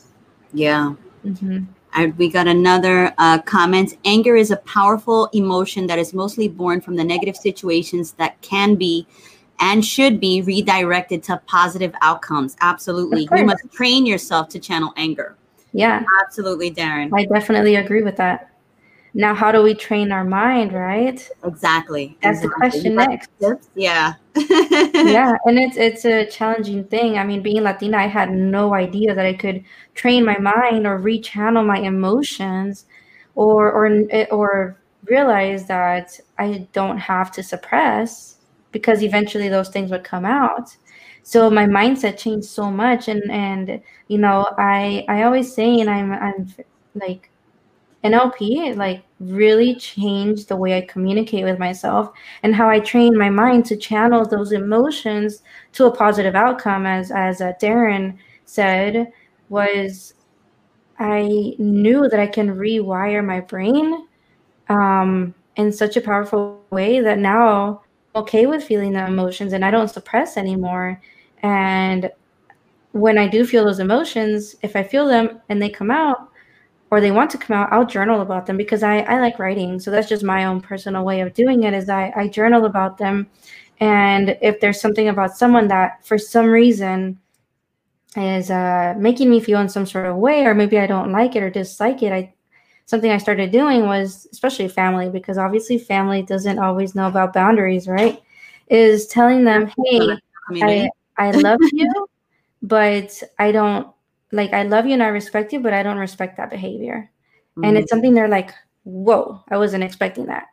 yeah 0.52 0.94
hmm 1.22 1.64
I, 1.96 2.06
we 2.18 2.28
got 2.28 2.46
another 2.46 3.12
uh, 3.16 3.40
comment. 3.40 3.96
Anger 4.04 4.36
is 4.36 4.50
a 4.50 4.58
powerful 4.58 5.28
emotion 5.32 5.86
that 5.86 5.98
is 5.98 6.12
mostly 6.12 6.46
born 6.46 6.80
from 6.82 6.94
the 6.94 7.02
negative 7.02 7.36
situations 7.36 8.12
that 8.12 8.40
can 8.42 8.74
be 8.74 9.06
and 9.60 9.82
should 9.82 10.20
be 10.20 10.42
redirected 10.42 11.22
to 11.24 11.40
positive 11.46 11.94
outcomes. 12.02 12.54
Absolutely. 12.60 13.26
You 13.32 13.46
must 13.46 13.64
train 13.72 14.04
yourself 14.04 14.50
to 14.50 14.58
channel 14.58 14.92
anger. 14.96 15.36
Yeah. 15.72 16.04
Absolutely, 16.22 16.70
Darren. 16.70 17.10
I 17.14 17.24
definitely 17.24 17.76
agree 17.76 18.02
with 18.02 18.16
that. 18.16 18.50
Now, 19.16 19.34
how 19.34 19.50
do 19.50 19.62
we 19.62 19.72
train 19.72 20.12
our 20.12 20.24
mind, 20.24 20.74
right? 20.74 21.26
Exactly. 21.42 22.18
That's 22.22 22.42
the 22.42 22.50
question 22.50 22.96
next. 22.96 23.30
tips? 23.40 23.70
Yeah. 23.74 24.12
yeah, 24.36 25.32
and 25.46 25.58
it's 25.58 25.78
it's 25.78 26.04
a 26.04 26.26
challenging 26.26 26.84
thing. 26.84 27.16
I 27.16 27.24
mean, 27.24 27.40
being 27.40 27.62
Latina, 27.62 27.96
I 27.96 28.08
had 28.08 28.30
no 28.30 28.74
idea 28.74 29.14
that 29.14 29.24
I 29.24 29.32
could 29.32 29.64
train 29.94 30.22
my 30.26 30.36
mind 30.36 30.86
or 30.86 30.98
rechannel 31.00 31.64
my 31.66 31.78
emotions, 31.78 32.84
or 33.36 33.72
or 33.72 33.86
eh, 34.10 34.26
or 34.30 34.78
realize 35.06 35.66
that 35.66 36.20
I 36.38 36.68
don't 36.74 36.98
have 36.98 37.32
to 37.32 37.42
suppress 37.42 38.36
because 38.70 39.02
eventually 39.02 39.48
those 39.48 39.70
things 39.70 39.90
would 39.90 40.04
come 40.04 40.26
out. 40.26 40.76
So 41.22 41.48
my 41.48 41.64
mindset 41.64 42.18
changed 42.18 42.48
so 42.48 42.70
much, 42.70 43.08
and 43.08 43.22
and 43.30 43.80
you 44.08 44.18
know, 44.18 44.46
I 44.58 45.06
I 45.08 45.22
always 45.22 45.54
say, 45.54 45.80
and 45.80 45.88
I'm 45.88 46.12
I'm 46.12 46.54
like 46.94 47.30
NLP, 48.04 48.76
like 48.76 49.05
really 49.18 49.74
changed 49.76 50.48
the 50.48 50.56
way 50.56 50.76
I 50.76 50.82
communicate 50.82 51.44
with 51.44 51.58
myself 51.58 52.10
and 52.42 52.54
how 52.54 52.68
I 52.68 52.80
train 52.80 53.16
my 53.16 53.30
mind 53.30 53.64
to 53.66 53.76
channel 53.76 54.24
those 54.24 54.52
emotions 54.52 55.42
to 55.72 55.86
a 55.86 55.96
positive 55.96 56.34
outcome. 56.34 56.86
As 56.86 57.10
as 57.10 57.40
uh, 57.40 57.52
Darren 57.60 58.18
said, 58.44 59.12
was 59.48 60.14
I 60.98 61.54
knew 61.58 62.08
that 62.08 62.20
I 62.20 62.26
can 62.26 62.56
rewire 62.56 63.24
my 63.24 63.40
brain 63.40 64.06
um, 64.68 65.34
in 65.56 65.72
such 65.72 65.96
a 65.96 66.00
powerful 66.00 66.64
way 66.70 67.00
that 67.00 67.18
now 67.18 67.82
I'm 68.14 68.22
okay 68.22 68.46
with 68.46 68.64
feeling 68.64 68.92
the 68.92 69.06
emotions 69.06 69.52
and 69.52 69.64
I 69.64 69.70
don't 69.70 69.88
suppress 69.88 70.36
anymore. 70.36 71.00
And 71.42 72.10
when 72.92 73.18
I 73.18 73.28
do 73.28 73.44
feel 73.44 73.64
those 73.64 73.78
emotions, 73.78 74.56
if 74.62 74.74
I 74.74 74.82
feel 74.82 75.06
them 75.06 75.40
and 75.48 75.60
they 75.60 75.68
come 75.68 75.90
out, 75.90 76.30
or 76.96 77.00
they 77.00 77.10
want 77.10 77.30
to 77.30 77.36
come 77.36 77.54
out, 77.54 77.70
I'll 77.70 77.84
journal 77.84 78.22
about 78.22 78.46
them 78.46 78.56
because 78.56 78.82
I, 78.82 79.00
I 79.00 79.20
like 79.20 79.38
writing. 79.38 79.78
So 79.78 79.90
that's 79.90 80.08
just 80.08 80.24
my 80.24 80.46
own 80.46 80.62
personal 80.62 81.04
way 81.04 81.20
of 81.20 81.34
doing 81.34 81.64
it 81.64 81.74
is 81.74 81.90
I, 81.90 82.10
I 82.16 82.26
journal 82.26 82.64
about 82.64 82.96
them. 82.96 83.26
And 83.80 84.38
if 84.40 84.60
there's 84.60 84.80
something 84.80 85.08
about 85.08 85.36
someone 85.36 85.68
that 85.68 86.06
for 86.06 86.16
some 86.16 86.46
reason 86.46 87.20
is 88.16 88.50
uh, 88.50 88.94
making 88.96 89.28
me 89.28 89.40
feel 89.40 89.60
in 89.60 89.68
some 89.68 89.84
sort 89.84 90.06
of 90.06 90.16
way, 90.16 90.46
or 90.46 90.54
maybe 90.54 90.78
I 90.78 90.86
don't 90.86 91.12
like 91.12 91.36
it 91.36 91.42
or 91.42 91.50
dislike 91.50 92.02
it, 92.02 92.14
I 92.14 92.32
something 92.86 93.10
I 93.10 93.18
started 93.18 93.52
doing 93.52 93.84
was 93.84 94.26
especially 94.32 94.68
family, 94.68 95.10
because 95.10 95.36
obviously 95.36 95.76
family 95.76 96.22
doesn't 96.22 96.58
always 96.58 96.94
know 96.94 97.08
about 97.08 97.34
boundaries, 97.34 97.88
right? 97.88 98.22
Is 98.68 99.06
telling 99.06 99.44
them, 99.44 99.70
hey, 99.84 100.16
I, 100.62 100.88
I 101.18 101.30
love 101.32 101.58
you, 101.72 102.08
but 102.62 103.22
I 103.38 103.52
don't 103.52 103.86
like 104.32 104.52
I 104.52 104.62
love 104.64 104.86
you 104.86 104.92
and 104.92 105.02
I 105.02 105.08
respect 105.08 105.52
you, 105.52 105.60
but 105.60 105.72
I 105.72 105.82
don't 105.82 105.98
respect 105.98 106.36
that 106.36 106.50
behavior. 106.50 107.10
Mm-hmm. 107.56 107.64
And 107.64 107.78
it's 107.78 107.90
something 107.90 108.14
they're 108.14 108.28
like, 108.28 108.52
whoa, 108.84 109.42
I 109.48 109.56
wasn't 109.56 109.84
expecting 109.84 110.26
that. 110.26 110.46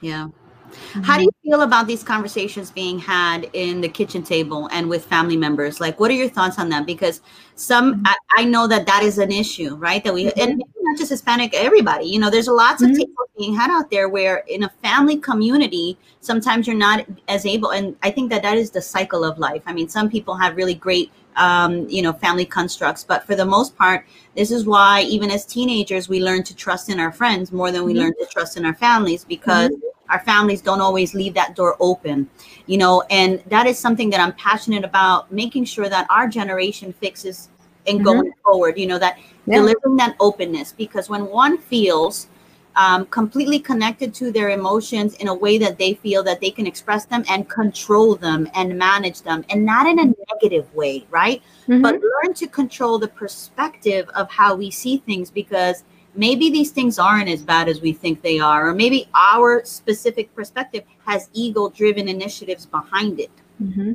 Yeah. 0.00 0.28
Mm-hmm. 0.74 1.02
How 1.02 1.18
do 1.18 1.24
you 1.24 1.30
feel 1.42 1.62
about 1.62 1.86
these 1.86 2.02
conversations 2.02 2.70
being 2.70 2.98
had 2.98 3.48
in 3.52 3.80
the 3.80 3.88
kitchen 3.88 4.22
table 4.22 4.68
and 4.72 4.88
with 4.88 5.04
family 5.04 5.36
members? 5.36 5.80
Like, 5.80 6.00
what 6.00 6.10
are 6.10 6.14
your 6.14 6.28
thoughts 6.28 6.58
on 6.58 6.68
that? 6.70 6.86
Because 6.86 7.20
some, 7.54 7.94
mm-hmm. 7.94 8.06
I, 8.06 8.16
I, 8.38 8.44
know 8.44 8.66
that 8.66 8.86
that 8.86 9.02
is 9.02 9.18
an 9.18 9.30
issue, 9.30 9.76
right? 9.76 10.02
That 10.02 10.14
we, 10.14 10.26
and 10.32 10.60
mm-hmm. 10.60 10.82
not 10.82 10.98
just 10.98 11.10
Hispanic, 11.10 11.54
everybody, 11.54 12.06
you 12.06 12.18
know, 12.18 12.30
there's 12.30 12.48
lots 12.48 12.82
of 12.82 12.88
mm-hmm. 12.88 12.98
tables 12.98 13.28
being 13.38 13.54
had 13.54 13.70
out 13.70 13.90
there 13.90 14.08
where 14.08 14.38
in 14.48 14.64
a 14.64 14.68
family 14.82 15.16
community, 15.16 15.96
sometimes 16.20 16.66
you're 16.66 16.76
not 16.76 17.06
as 17.28 17.46
able. 17.46 17.70
And 17.70 17.96
I 18.02 18.10
think 18.10 18.30
that 18.30 18.42
that 18.42 18.56
is 18.56 18.70
the 18.70 18.82
cycle 18.82 19.24
of 19.24 19.38
life. 19.38 19.62
I 19.66 19.72
mean, 19.72 19.88
some 19.88 20.10
people 20.10 20.34
have 20.34 20.56
really 20.56 20.74
great 20.74 21.12
um, 21.36 21.88
you 21.88 22.02
know, 22.02 22.12
family 22.12 22.44
constructs. 22.44 23.04
But 23.04 23.24
for 23.24 23.34
the 23.34 23.44
most 23.44 23.76
part, 23.76 24.06
this 24.36 24.50
is 24.50 24.66
why 24.66 25.02
even 25.02 25.30
as 25.30 25.44
teenagers, 25.44 26.08
we 26.08 26.20
learn 26.20 26.42
to 26.44 26.54
trust 26.54 26.88
in 26.88 27.00
our 27.00 27.12
friends 27.12 27.52
more 27.52 27.70
than 27.70 27.84
we 27.84 27.92
mm-hmm. 27.92 28.02
learn 28.02 28.14
to 28.18 28.26
trust 28.26 28.56
in 28.56 28.64
our 28.64 28.74
families 28.74 29.24
because 29.24 29.70
mm-hmm. 29.70 30.10
our 30.12 30.20
families 30.20 30.60
don't 30.60 30.80
always 30.80 31.14
leave 31.14 31.34
that 31.34 31.56
door 31.56 31.76
open, 31.80 32.28
you 32.66 32.78
know. 32.78 33.02
And 33.10 33.42
that 33.46 33.66
is 33.66 33.78
something 33.78 34.10
that 34.10 34.20
I'm 34.20 34.32
passionate 34.34 34.84
about, 34.84 35.32
making 35.32 35.64
sure 35.64 35.88
that 35.88 36.06
our 36.10 36.28
generation 36.28 36.92
fixes 36.92 37.48
and 37.86 37.98
mm-hmm. 37.98 38.04
going 38.04 38.32
forward. 38.44 38.78
You 38.78 38.86
know 38.86 38.98
that 38.98 39.18
yeah. 39.46 39.56
delivering 39.56 39.96
that 39.96 40.16
openness 40.20 40.72
because 40.72 41.08
when 41.08 41.26
one 41.26 41.58
feels 41.58 42.28
um, 42.76 43.06
completely 43.06 43.58
connected 43.58 44.12
to 44.14 44.32
their 44.32 44.50
emotions 44.50 45.14
in 45.14 45.28
a 45.28 45.34
way 45.34 45.58
that 45.58 45.78
they 45.78 45.94
feel 45.94 46.22
that 46.24 46.40
they 46.40 46.50
can 46.50 46.66
express 46.66 47.04
them 47.04 47.24
and 47.28 47.48
control 47.48 48.16
them 48.16 48.48
and 48.54 48.76
manage 48.76 49.22
them 49.22 49.44
and 49.50 49.64
not 49.64 49.86
in 49.86 49.98
a 49.98 50.14
negative 50.32 50.72
way 50.74 51.06
right 51.10 51.42
mm-hmm. 51.68 51.82
but 51.82 51.94
learn 51.94 52.34
to 52.34 52.46
control 52.46 52.98
the 52.98 53.08
perspective 53.08 54.08
of 54.10 54.30
how 54.30 54.54
we 54.54 54.70
see 54.70 54.98
things 54.98 55.30
because 55.30 55.84
maybe 56.16 56.50
these 56.50 56.70
things 56.70 56.98
aren't 56.98 57.28
as 57.28 57.42
bad 57.42 57.68
as 57.68 57.80
we 57.80 57.92
think 57.92 58.22
they 58.22 58.38
are 58.38 58.68
or 58.68 58.74
maybe 58.74 59.08
our 59.14 59.64
specific 59.64 60.34
perspective 60.34 60.84
has 61.06 61.28
ego 61.32 61.68
driven 61.70 62.08
initiatives 62.08 62.66
behind 62.66 63.20
it 63.20 63.30
mm-hmm. 63.62 63.92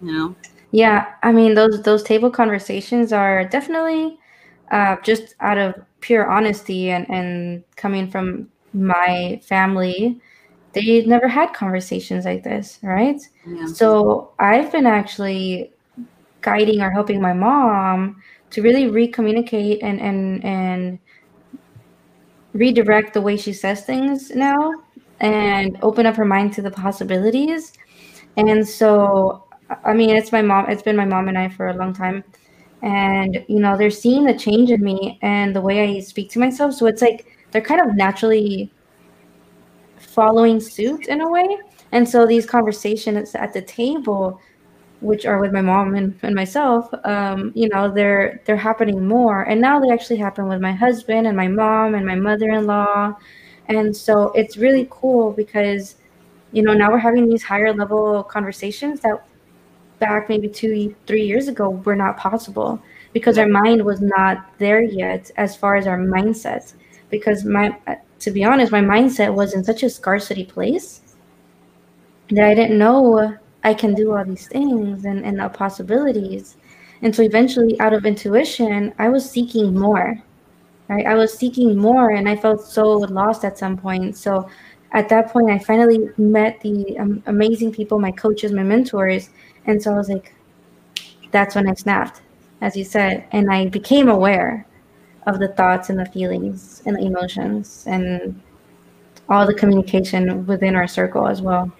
you 0.00 0.12
know 0.12 0.34
yeah 0.70 1.14
i 1.22 1.32
mean 1.32 1.54
those 1.54 1.82
those 1.82 2.02
table 2.02 2.30
conversations 2.30 3.12
are 3.12 3.44
definitely 3.44 4.18
uh, 4.70 4.96
just 5.02 5.34
out 5.40 5.58
of 5.58 5.74
pure 6.00 6.30
honesty 6.30 6.90
and, 6.90 7.08
and 7.10 7.64
coming 7.76 8.10
from 8.10 8.48
my 8.72 9.40
family, 9.42 10.20
they 10.72 11.04
never 11.04 11.28
had 11.28 11.52
conversations 11.52 12.24
like 12.24 12.42
this, 12.42 12.78
right? 12.82 13.20
Yeah. 13.46 13.66
So 13.66 14.32
I've 14.38 14.72
been 14.72 14.86
actually 14.86 15.72
guiding 16.40 16.80
or 16.80 16.90
helping 16.90 17.20
my 17.20 17.32
mom 17.32 18.22
to 18.50 18.62
really 18.62 18.84
recommunicate 18.84 19.78
and 19.82 20.00
and 20.00 20.44
and 20.44 20.98
redirect 22.52 23.14
the 23.14 23.20
way 23.20 23.36
she 23.36 23.52
says 23.52 23.84
things 23.84 24.30
now 24.30 24.72
and 25.20 25.78
open 25.82 26.04
up 26.04 26.16
her 26.16 26.24
mind 26.24 26.52
to 26.52 26.62
the 26.62 26.70
possibilities. 26.70 27.72
And 28.36 28.66
so 28.66 29.44
I 29.84 29.94
mean 29.94 30.10
it's 30.10 30.32
my 30.32 30.42
mom 30.42 30.68
it's 30.68 30.82
been 30.82 30.96
my 30.96 31.04
mom 31.04 31.28
and 31.28 31.38
I 31.38 31.48
for 31.48 31.68
a 31.68 31.76
long 31.76 31.94
time 31.94 32.24
and 32.82 33.44
you 33.48 33.60
know 33.60 33.76
they're 33.76 33.90
seeing 33.90 34.24
the 34.24 34.34
change 34.34 34.70
in 34.70 34.82
me 34.82 35.18
and 35.22 35.54
the 35.54 35.60
way 35.60 35.96
i 35.96 36.00
speak 36.00 36.30
to 36.30 36.38
myself. 36.38 36.74
So 36.74 36.86
it's 36.86 37.00
like 37.00 37.26
they're 37.50 37.62
kind 37.62 37.80
of 37.80 37.94
naturally 37.96 38.72
following 39.98 40.60
suit 40.60 41.06
in 41.06 41.20
a 41.20 41.28
way. 41.28 41.58
And 41.92 42.08
so 42.08 42.26
these 42.26 42.46
conversations 42.46 43.34
at 43.34 43.52
the 43.52 43.62
table 43.62 44.40
which 45.00 45.26
are 45.26 45.40
with 45.40 45.52
my 45.52 45.60
mom 45.60 45.96
and, 45.96 46.16
and 46.22 46.32
myself 46.32 46.88
um, 47.04 47.50
you 47.56 47.68
know 47.68 47.92
they're 47.92 48.40
they're 48.44 48.56
happening 48.56 49.06
more. 49.06 49.42
And 49.42 49.60
now 49.60 49.78
they 49.78 49.90
actually 49.90 50.18
happen 50.18 50.48
with 50.48 50.60
my 50.60 50.72
husband 50.72 51.26
and 51.26 51.36
my 51.36 51.48
mom 51.48 51.94
and 51.94 52.04
my 52.04 52.16
mother-in-law. 52.16 53.16
And 53.68 53.96
so 53.96 54.32
it's 54.32 54.56
really 54.56 54.88
cool 54.90 55.32
because 55.32 55.96
you 56.50 56.62
know 56.62 56.74
now 56.74 56.90
we're 56.90 56.98
having 56.98 57.28
these 57.28 57.44
higher 57.44 57.72
level 57.72 58.24
conversations 58.24 59.00
that 59.00 59.24
back 60.02 60.28
maybe 60.28 60.48
two, 60.48 60.94
three 61.06 61.24
years 61.24 61.46
ago 61.46 61.70
were 61.86 61.96
not 61.96 62.16
possible 62.16 62.82
because 63.12 63.38
our 63.38 63.46
mind 63.46 63.84
was 63.84 64.00
not 64.00 64.36
there 64.58 64.82
yet 64.82 65.30
as 65.36 65.56
far 65.56 65.76
as 65.76 65.86
our 65.86 65.98
mindset. 65.98 66.74
Because 67.08 67.44
my, 67.44 67.76
to 68.18 68.30
be 68.30 68.42
honest, 68.44 68.72
my 68.72 68.80
mindset 68.80 69.32
was 69.32 69.54
in 69.54 69.62
such 69.62 69.82
a 69.84 69.90
scarcity 69.90 70.44
place 70.44 71.02
that 72.30 72.44
I 72.44 72.54
didn't 72.54 72.78
know 72.78 73.36
I 73.62 73.74
can 73.74 73.94
do 73.94 74.12
all 74.12 74.24
these 74.24 74.48
things 74.48 75.04
and, 75.04 75.24
and 75.24 75.38
the 75.38 75.48
possibilities. 75.48 76.56
And 77.02 77.14
so 77.14 77.22
eventually, 77.22 77.78
out 77.80 77.92
of 77.92 78.04
intuition, 78.04 78.92
I 78.98 79.08
was 79.08 79.28
seeking 79.28 79.78
more. 79.78 80.20
Right? 80.88 81.06
I 81.06 81.14
was 81.14 81.32
seeking 81.32 81.76
more, 81.76 82.10
and 82.10 82.28
I 82.28 82.36
felt 82.36 82.60
so 82.66 82.90
lost 82.92 83.44
at 83.44 83.58
some 83.58 83.76
point. 83.76 84.16
So 84.16 84.48
at 84.92 85.08
that 85.08 85.32
point, 85.32 85.50
I 85.50 85.58
finally 85.58 86.10
met 86.16 86.60
the 86.60 86.98
um, 86.98 87.22
amazing 87.26 87.72
people, 87.72 87.98
my 87.98 88.12
coaches, 88.12 88.52
my 88.52 88.62
mentors, 88.62 89.30
and 89.66 89.82
so 89.82 89.92
I 89.92 89.96
was 89.96 90.08
like, 90.08 90.34
that's 91.30 91.54
when 91.54 91.68
I 91.68 91.74
snapped, 91.74 92.20
as 92.60 92.76
you 92.76 92.84
said. 92.84 93.24
And 93.32 93.50
I 93.50 93.66
became 93.66 94.08
aware 94.08 94.66
of 95.26 95.38
the 95.38 95.48
thoughts 95.48 95.90
and 95.90 95.98
the 95.98 96.06
feelings 96.06 96.82
and 96.86 96.96
the 96.96 97.00
emotions 97.00 97.84
and 97.86 98.40
all 99.28 99.46
the 99.46 99.54
communication 99.54 100.46
within 100.46 100.74
our 100.74 100.88
circle 100.88 101.26
as 101.26 101.40
well. 101.40 101.72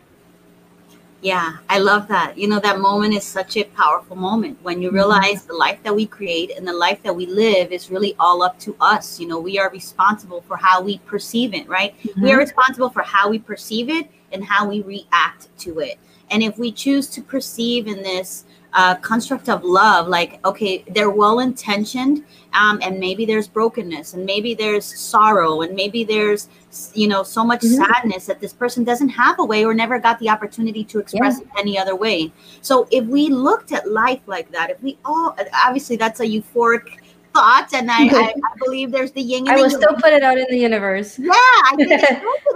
Yeah, 1.21 1.59
I 1.69 1.79
love 1.79 2.09
that. 2.09 2.37
You 2.37 2.49
know, 2.49 2.59
that 2.59 2.81
moment 2.81 3.15
is 3.15 3.23
such 3.23 3.57
a 3.57 3.63
powerful 3.63 4.17
moment 4.17 4.59
when 4.63 4.83
you 4.83 4.89
mm-hmm. 4.89 4.97
realize 4.97 5.45
the 5.45 5.55
life 5.55 5.79
that 5.85 5.95
we 5.95 6.05
create 6.05 6.51
and 6.57 6.67
the 6.67 6.73
life 6.73 7.01
that 7.05 7.15
we 7.15 7.27
live 7.27 7.71
is 7.71 7.91
really 7.91 8.17
all 8.19 8.43
up 8.43 8.59
to 8.61 8.75
us. 8.81 9.21
You 9.21 9.29
know, 9.29 9.39
we 9.39 9.57
are 9.57 9.71
responsible 9.71 10.41
for 10.43 10.57
how 10.57 10.83
we 10.83 10.99
perceive 10.99 11.55
it, 11.55 11.69
right? 11.69 11.97
Mm-hmm. 12.03 12.23
We 12.25 12.33
are 12.33 12.39
responsible 12.39 12.91
for 12.91 13.03
how 13.03 13.31
we 13.31 13.39
perceive 13.39 13.89
it 13.89 14.11
and 14.33 14.45
how 14.45 14.69
we 14.69 14.83
react 14.83 15.47
to 15.59 15.79
it. 15.79 16.01
And 16.33 16.43
if 16.43 16.59
we 16.59 16.73
choose 16.73 17.07
to 17.09 17.23
perceive 17.23 17.87
in 17.87 18.03
this 18.03 18.45
uh, 18.73 18.95
construct 18.97 19.51
of 19.51 19.63
love, 19.65 20.09
like, 20.09 20.45
okay, 20.47 20.83
they're 20.95 21.11
well 21.11 21.41
intentioned, 21.41 22.25
um, 22.55 22.81
and 22.83 22.99
maybe 22.99 23.27
there's 23.27 23.47
brokenness, 23.47 24.15
and 24.15 24.25
maybe 24.25 24.55
there's 24.55 24.87
sorrow, 24.99 25.61
and 25.61 25.75
maybe 25.77 26.05
there's, 26.05 26.49
you 26.95 27.07
know, 27.07 27.23
so 27.23 27.45
much 27.45 27.61
mm-hmm. 27.61 27.85
sadness 27.85 28.25
that 28.25 28.41
this 28.41 28.55
person 28.55 28.83
doesn't 28.83 29.11
have 29.11 29.39
a 29.39 29.45
way 29.45 29.65
or 29.67 29.75
never 29.75 29.99
got 29.99 30.19
the 30.21 30.31
opportunity 30.31 30.83
to 30.85 30.99
express 30.99 31.39
yeah. 31.39 31.45
it 31.45 31.61
any 31.61 31.79
other 31.79 31.95
way. 31.95 32.33
So 32.63 32.89
if 32.91 33.05
we 33.05 33.29
looked 33.29 33.73
at 33.73 33.91
life 33.91 34.23
like 34.27 34.51
that, 34.53 34.71
if 34.71 34.83
we 34.83 34.99
all, 35.05 35.37
obviously, 35.67 35.97
that's 35.97 36.21
a 36.21 36.25
euphoric 36.25 36.97
thoughts, 37.33 37.75
and 37.75 37.91
I, 37.91 38.05
I, 38.05 38.23
I, 38.35 38.59
believe 38.59 38.91
there's 38.91 39.13
the 39.13 39.23
yin. 39.23 39.41
And 39.41 39.47
yang. 39.49 39.59
I 39.59 39.63
will 39.63 39.71
still 39.71 39.95
put 39.95 40.13
it 40.13 40.23
out 40.23 40.39
in 40.39 40.47
the 40.51 40.59
universe. 40.59 41.19
Yeah, 41.19 41.33
I 41.33 41.75
think 41.77 42.03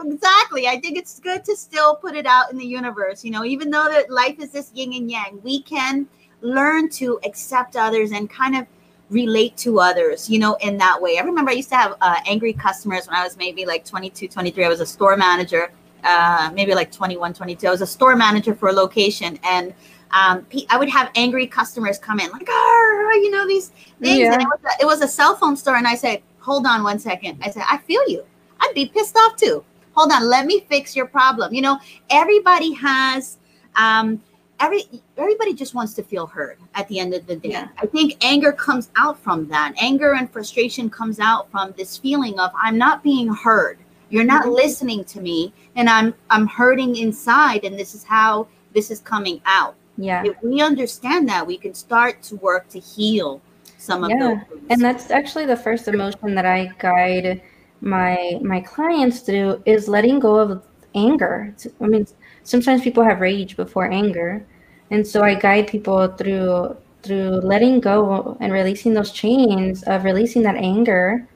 exactly. 0.13 0.69
I 0.69 0.81
think 0.81 0.99
it's 0.99 1.21
good 1.21 1.45
to 1.45 1.57
still 1.57 1.97
put 1.97 2.15
it 2.15 2.27
out 2.27 2.51
in 2.51 2.59
the 2.59 2.67
universe. 2.67 3.25
You 3.25 3.31
know, 3.31 3.45
even 3.45 3.71
though 3.71 3.89
that 3.91 4.11
life 4.11 4.39
is 4.39 4.51
this 4.51 4.71
yin 4.75 4.93
and 4.93 5.11
yang, 5.11 5.41
we 5.43 5.63
can 5.63 6.07
learn 6.41 6.89
to 6.91 7.19
accept 7.25 7.77
others 7.77 8.13
and 8.13 8.29
kind 8.31 8.57
of 8.57 8.67
relate 9.09 9.57
to 9.57 9.79
others 9.79 10.29
you 10.29 10.37
know 10.37 10.55
in 10.57 10.77
that 10.77 11.01
way 11.01 11.17
i 11.17 11.23
remember 11.23 11.53
i 11.53 11.55
used 11.55 11.69
to 11.69 11.77
have 11.77 11.95
uh, 12.01 12.17
angry 12.27 12.53
customers 12.53 13.07
when 13.07 13.15
i 13.15 13.23
was 13.23 13.37
maybe 13.37 13.65
like 13.65 13.85
22 13.85 14.27
23 14.27 14.65
i 14.65 14.69
was 14.69 14.81
a 14.81 14.87
store 14.87 15.17
manager 15.17 15.71
uh, 16.03 16.51
maybe 16.55 16.75
like 16.75 16.91
21 16.91 17.33
22 17.33 17.69
i 17.69 17.71
was 17.71 17.83
a 17.83 17.87
store 17.87 18.17
manager 18.17 18.53
for 18.53 18.69
a 18.69 18.73
location 18.73 19.39
and 19.45 19.73
um, 20.13 20.47
I 20.71 20.77
would 20.79 20.89
have 20.89 21.11
angry 21.15 21.47
customers 21.47 21.99
come 21.99 22.21
in 22.21 22.31
like, 22.31 22.47
oh, 22.49 23.21
you 23.23 23.31
know, 23.31 23.47
these 23.47 23.69
things. 24.01 24.19
Yeah. 24.19 24.33
And 24.33 24.43
it 24.43 24.47
was, 24.49 24.61
a, 24.65 24.83
it 24.83 24.87
was 24.87 25.03
a 25.03 25.09
cell 25.09 25.37
phone 25.37 25.57
store. 25.57 25.77
And 25.77 25.87
I 25.87 25.95
said, 25.95 26.23
hold 26.39 26.67
on 26.67 26.83
one 26.83 26.99
second. 26.99 27.39
I 27.43 27.51
said, 27.51 27.65
I 27.69 27.79
feel 27.79 28.03
you. 28.09 28.25
I'd 28.61 28.73
be 28.75 28.87
pissed 28.87 29.17
off 29.17 29.37
too. 29.37 29.65
Hold 29.93 30.13
on, 30.13 30.29
let 30.29 30.47
me 30.47 30.61
fix 30.69 30.95
your 30.95 31.07
problem. 31.07 31.55
You 31.55 31.63
know, 31.63 31.79
everybody 32.11 32.73
has 32.75 33.39
um 33.77 34.23
every 34.61 34.85
everybody 35.17 35.53
just 35.55 35.75
wants 35.75 35.95
to 35.95 36.03
feel 36.03 36.27
heard 36.27 36.59
at 36.75 36.87
the 36.89 36.99
end 36.99 37.15
of 37.15 37.27
the 37.27 37.37
day. 37.37 37.51
Yeah. 37.51 37.69
I 37.79 37.87
think 37.87 38.23
anger 38.25 38.53
comes 38.53 38.91
out 38.97 39.19
from 39.19 39.49
that. 39.49 39.75
Anger 39.81 40.15
and 40.15 40.31
frustration 40.31 40.89
comes 40.91 41.19
out 41.19 41.51
from 41.51 41.75
this 41.77 41.97
feeling 41.99 42.39
of 42.39 42.51
I'm 42.55 42.79
not 42.79 43.03
being 43.03 43.29
heard. 43.29 43.79
You're 44.09 44.25
not 44.25 44.45
Mhm. 44.45 44.55
listening 44.55 45.05
to 45.07 45.21
me 45.21 45.53
and 45.75 45.89
I'm 45.89 46.15
I'm 46.31 46.47
hurting 46.47 46.97
inside 46.97 47.65
and 47.65 47.79
this 47.79 47.95
is 47.95 48.05
how 48.05 48.49
this 48.73 48.91
is 48.91 49.01
coming 49.01 49.41
out. 49.47 49.75
Yeah. 49.97 50.25
If 50.25 50.37
we 50.43 50.61
understand 50.61 51.29
that, 51.29 51.47
we 51.47 51.57
can 51.57 51.75
start 51.75 52.23
to 52.25 52.37
work 52.37 52.69
to 52.71 52.79
heal 52.79 53.41
some 53.79 54.05
of 54.05 54.11
Yeah, 54.11 54.45
those. 54.49 54.61
And 54.71 54.81
that's 54.81 55.11
actually 55.11 55.47
the 55.47 55.57
first 55.57 55.89
emotion 55.89 56.35
that 56.35 56.47
I 56.47 56.73
guide 56.79 57.43
my 57.81 58.39
my 58.43 58.61
clients 58.61 59.21
through 59.21 59.63
is 59.65 59.89
letting 59.89 60.19
go 60.19 60.37
of 60.37 60.63
anger. 60.95 61.55
I 61.81 61.87
mean, 61.87 62.07
sometimes 62.43 62.83
people 62.83 63.05
have 63.05 63.21
rage 63.21 63.57
before 63.57 63.91
anger, 63.91 64.45
and 64.91 65.07
so 65.07 65.23
I 65.23 65.35
guide 65.35 65.69
people 65.69 66.09
through 66.09 66.77
through 67.03 67.41
letting 67.41 67.81
go 67.81 68.37
and 68.41 68.53
releasing 68.53 68.93
those 68.95 69.13
chains 69.13 69.83
of 69.85 70.05
releasing 70.05 70.43
that 70.43 70.57
anger 70.57 71.27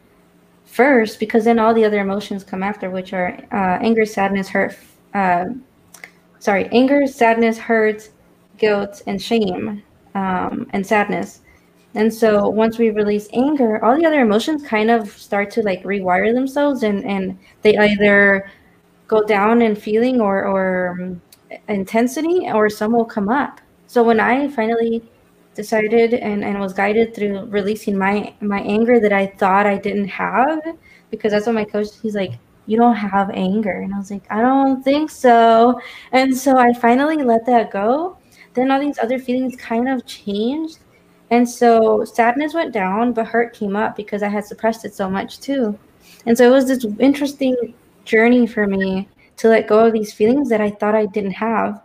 first, 0.64 1.20
because 1.20 1.44
then 1.44 1.58
all 1.58 1.74
the 1.74 1.84
other 1.84 2.00
emotions 2.00 2.42
come 2.44 2.62
after, 2.62 2.90
which 2.90 3.12
are 3.12 3.38
uh, 3.52 3.78
anger, 3.80 4.04
sadness, 4.04 4.48
hurt. 4.48 4.76
Uh, 5.14 5.46
sorry, 6.38 6.68
anger, 6.72 7.06
sadness, 7.06 7.58
hurt, 7.58 8.08
guilt, 8.60 9.02
and 9.08 9.20
shame, 9.20 9.82
um, 10.14 10.68
and 10.70 10.86
sadness. 10.86 11.40
And 11.94 12.12
so 12.14 12.48
once 12.48 12.78
we 12.78 12.90
release 12.90 13.28
anger, 13.32 13.84
all 13.84 13.96
the 13.96 14.06
other 14.06 14.20
emotions 14.20 14.62
kind 14.62 14.90
of 14.90 15.10
start 15.10 15.50
to 15.52 15.62
like 15.62 15.82
rewire 15.82 16.32
themselves 16.32 16.84
and, 16.84 17.04
and 17.04 17.36
they 17.62 17.76
either 17.76 18.48
go 19.08 19.24
down 19.24 19.60
in 19.60 19.74
feeling 19.74 20.20
or, 20.20 20.46
or 20.46 20.90
um, 21.00 21.20
intensity 21.68 22.48
or 22.48 22.70
some 22.70 22.92
will 22.92 23.04
come 23.04 23.28
up. 23.28 23.60
So 23.88 24.04
when 24.04 24.20
I 24.20 24.46
finally 24.46 25.02
decided 25.56 26.14
and, 26.14 26.44
and 26.44 26.60
was 26.60 26.72
guided 26.72 27.12
through 27.12 27.46
releasing 27.46 27.98
my 27.98 28.32
my 28.40 28.60
anger 28.60 29.00
that 29.00 29.12
I 29.12 29.26
thought 29.26 29.66
I 29.66 29.78
didn't 29.78 30.06
have, 30.06 30.60
because 31.10 31.32
that's 31.32 31.46
what 31.46 31.56
my 31.56 31.64
coach 31.64 31.88
he's 32.00 32.14
like, 32.14 32.38
you 32.66 32.76
don't 32.76 32.94
have 32.94 33.30
anger. 33.30 33.80
And 33.82 33.92
I 33.92 33.98
was 33.98 34.12
like, 34.12 34.30
I 34.30 34.40
don't 34.42 34.84
think 34.84 35.10
so. 35.10 35.80
And 36.12 36.36
so 36.36 36.56
I 36.56 36.72
finally 36.72 37.16
let 37.16 37.44
that 37.46 37.72
go. 37.72 38.16
Then 38.54 38.70
all 38.70 38.80
these 38.80 38.98
other 38.98 39.18
feelings 39.18 39.56
kind 39.56 39.88
of 39.88 40.06
changed 40.06 40.78
and 41.30 41.48
so 41.48 42.04
sadness 42.04 42.54
went 42.54 42.72
down, 42.72 43.12
but 43.12 43.26
hurt 43.26 43.54
came 43.54 43.76
up 43.76 43.96
because 43.96 44.22
I 44.22 44.28
had 44.28 44.44
suppressed 44.44 44.84
it 44.84 44.94
so 44.94 45.08
much 45.08 45.40
too. 45.40 45.78
And 46.26 46.36
so 46.36 46.44
it 46.44 46.52
was 46.52 46.66
this 46.66 46.84
interesting 46.98 47.74
journey 48.04 48.46
for 48.46 48.66
me 48.66 49.08
to 49.36 49.48
let 49.48 49.68
go 49.68 49.86
of 49.86 49.92
these 49.92 50.12
feelings 50.12 50.48
that 50.48 50.60
I 50.60 50.70
thought 50.70 50.94
I 50.94 51.06
didn't 51.06 51.32
have, 51.32 51.80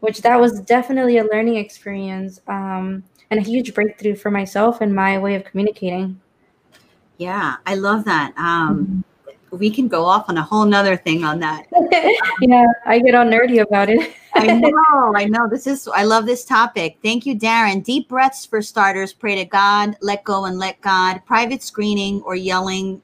which 0.00 0.22
that 0.22 0.40
was 0.40 0.60
definitely 0.60 1.18
a 1.18 1.24
learning 1.24 1.56
experience 1.56 2.40
um, 2.48 3.04
and 3.30 3.38
a 3.38 3.42
huge 3.42 3.74
breakthrough 3.74 4.16
for 4.16 4.30
myself 4.30 4.80
and 4.80 4.92
my 4.92 5.18
way 5.18 5.36
of 5.36 5.44
communicating. 5.44 6.20
Yeah, 7.16 7.56
I 7.64 7.76
love 7.76 8.04
that. 8.06 8.32
Um, 8.36 9.04
we 9.50 9.70
can 9.70 9.88
go 9.88 10.04
off 10.04 10.28
on 10.28 10.36
a 10.38 10.42
whole 10.42 10.64
nother 10.64 10.96
thing 10.96 11.24
on 11.24 11.38
that. 11.40 11.66
yeah, 12.40 12.66
I 12.86 12.98
get 13.00 13.14
all 13.14 13.24
nerdy 13.24 13.60
about 13.62 13.88
it. 13.88 14.14
I 14.34 14.46
know, 14.52 15.12
I 15.16 15.24
know. 15.24 15.48
This 15.48 15.66
is 15.66 15.88
I 15.88 16.04
love 16.04 16.26
this 16.26 16.44
topic. 16.44 16.98
Thank 17.02 17.26
you, 17.26 17.34
Darren. 17.38 17.82
Deep 17.84 18.08
breaths 18.08 18.44
for 18.46 18.60
starters. 18.62 19.12
Pray 19.12 19.34
to 19.36 19.44
God, 19.44 19.96
let 20.00 20.24
go 20.24 20.44
and 20.44 20.58
let 20.58 20.80
God. 20.80 21.20
Private 21.26 21.62
screening 21.62 22.20
or 22.22 22.36
yelling, 22.36 23.00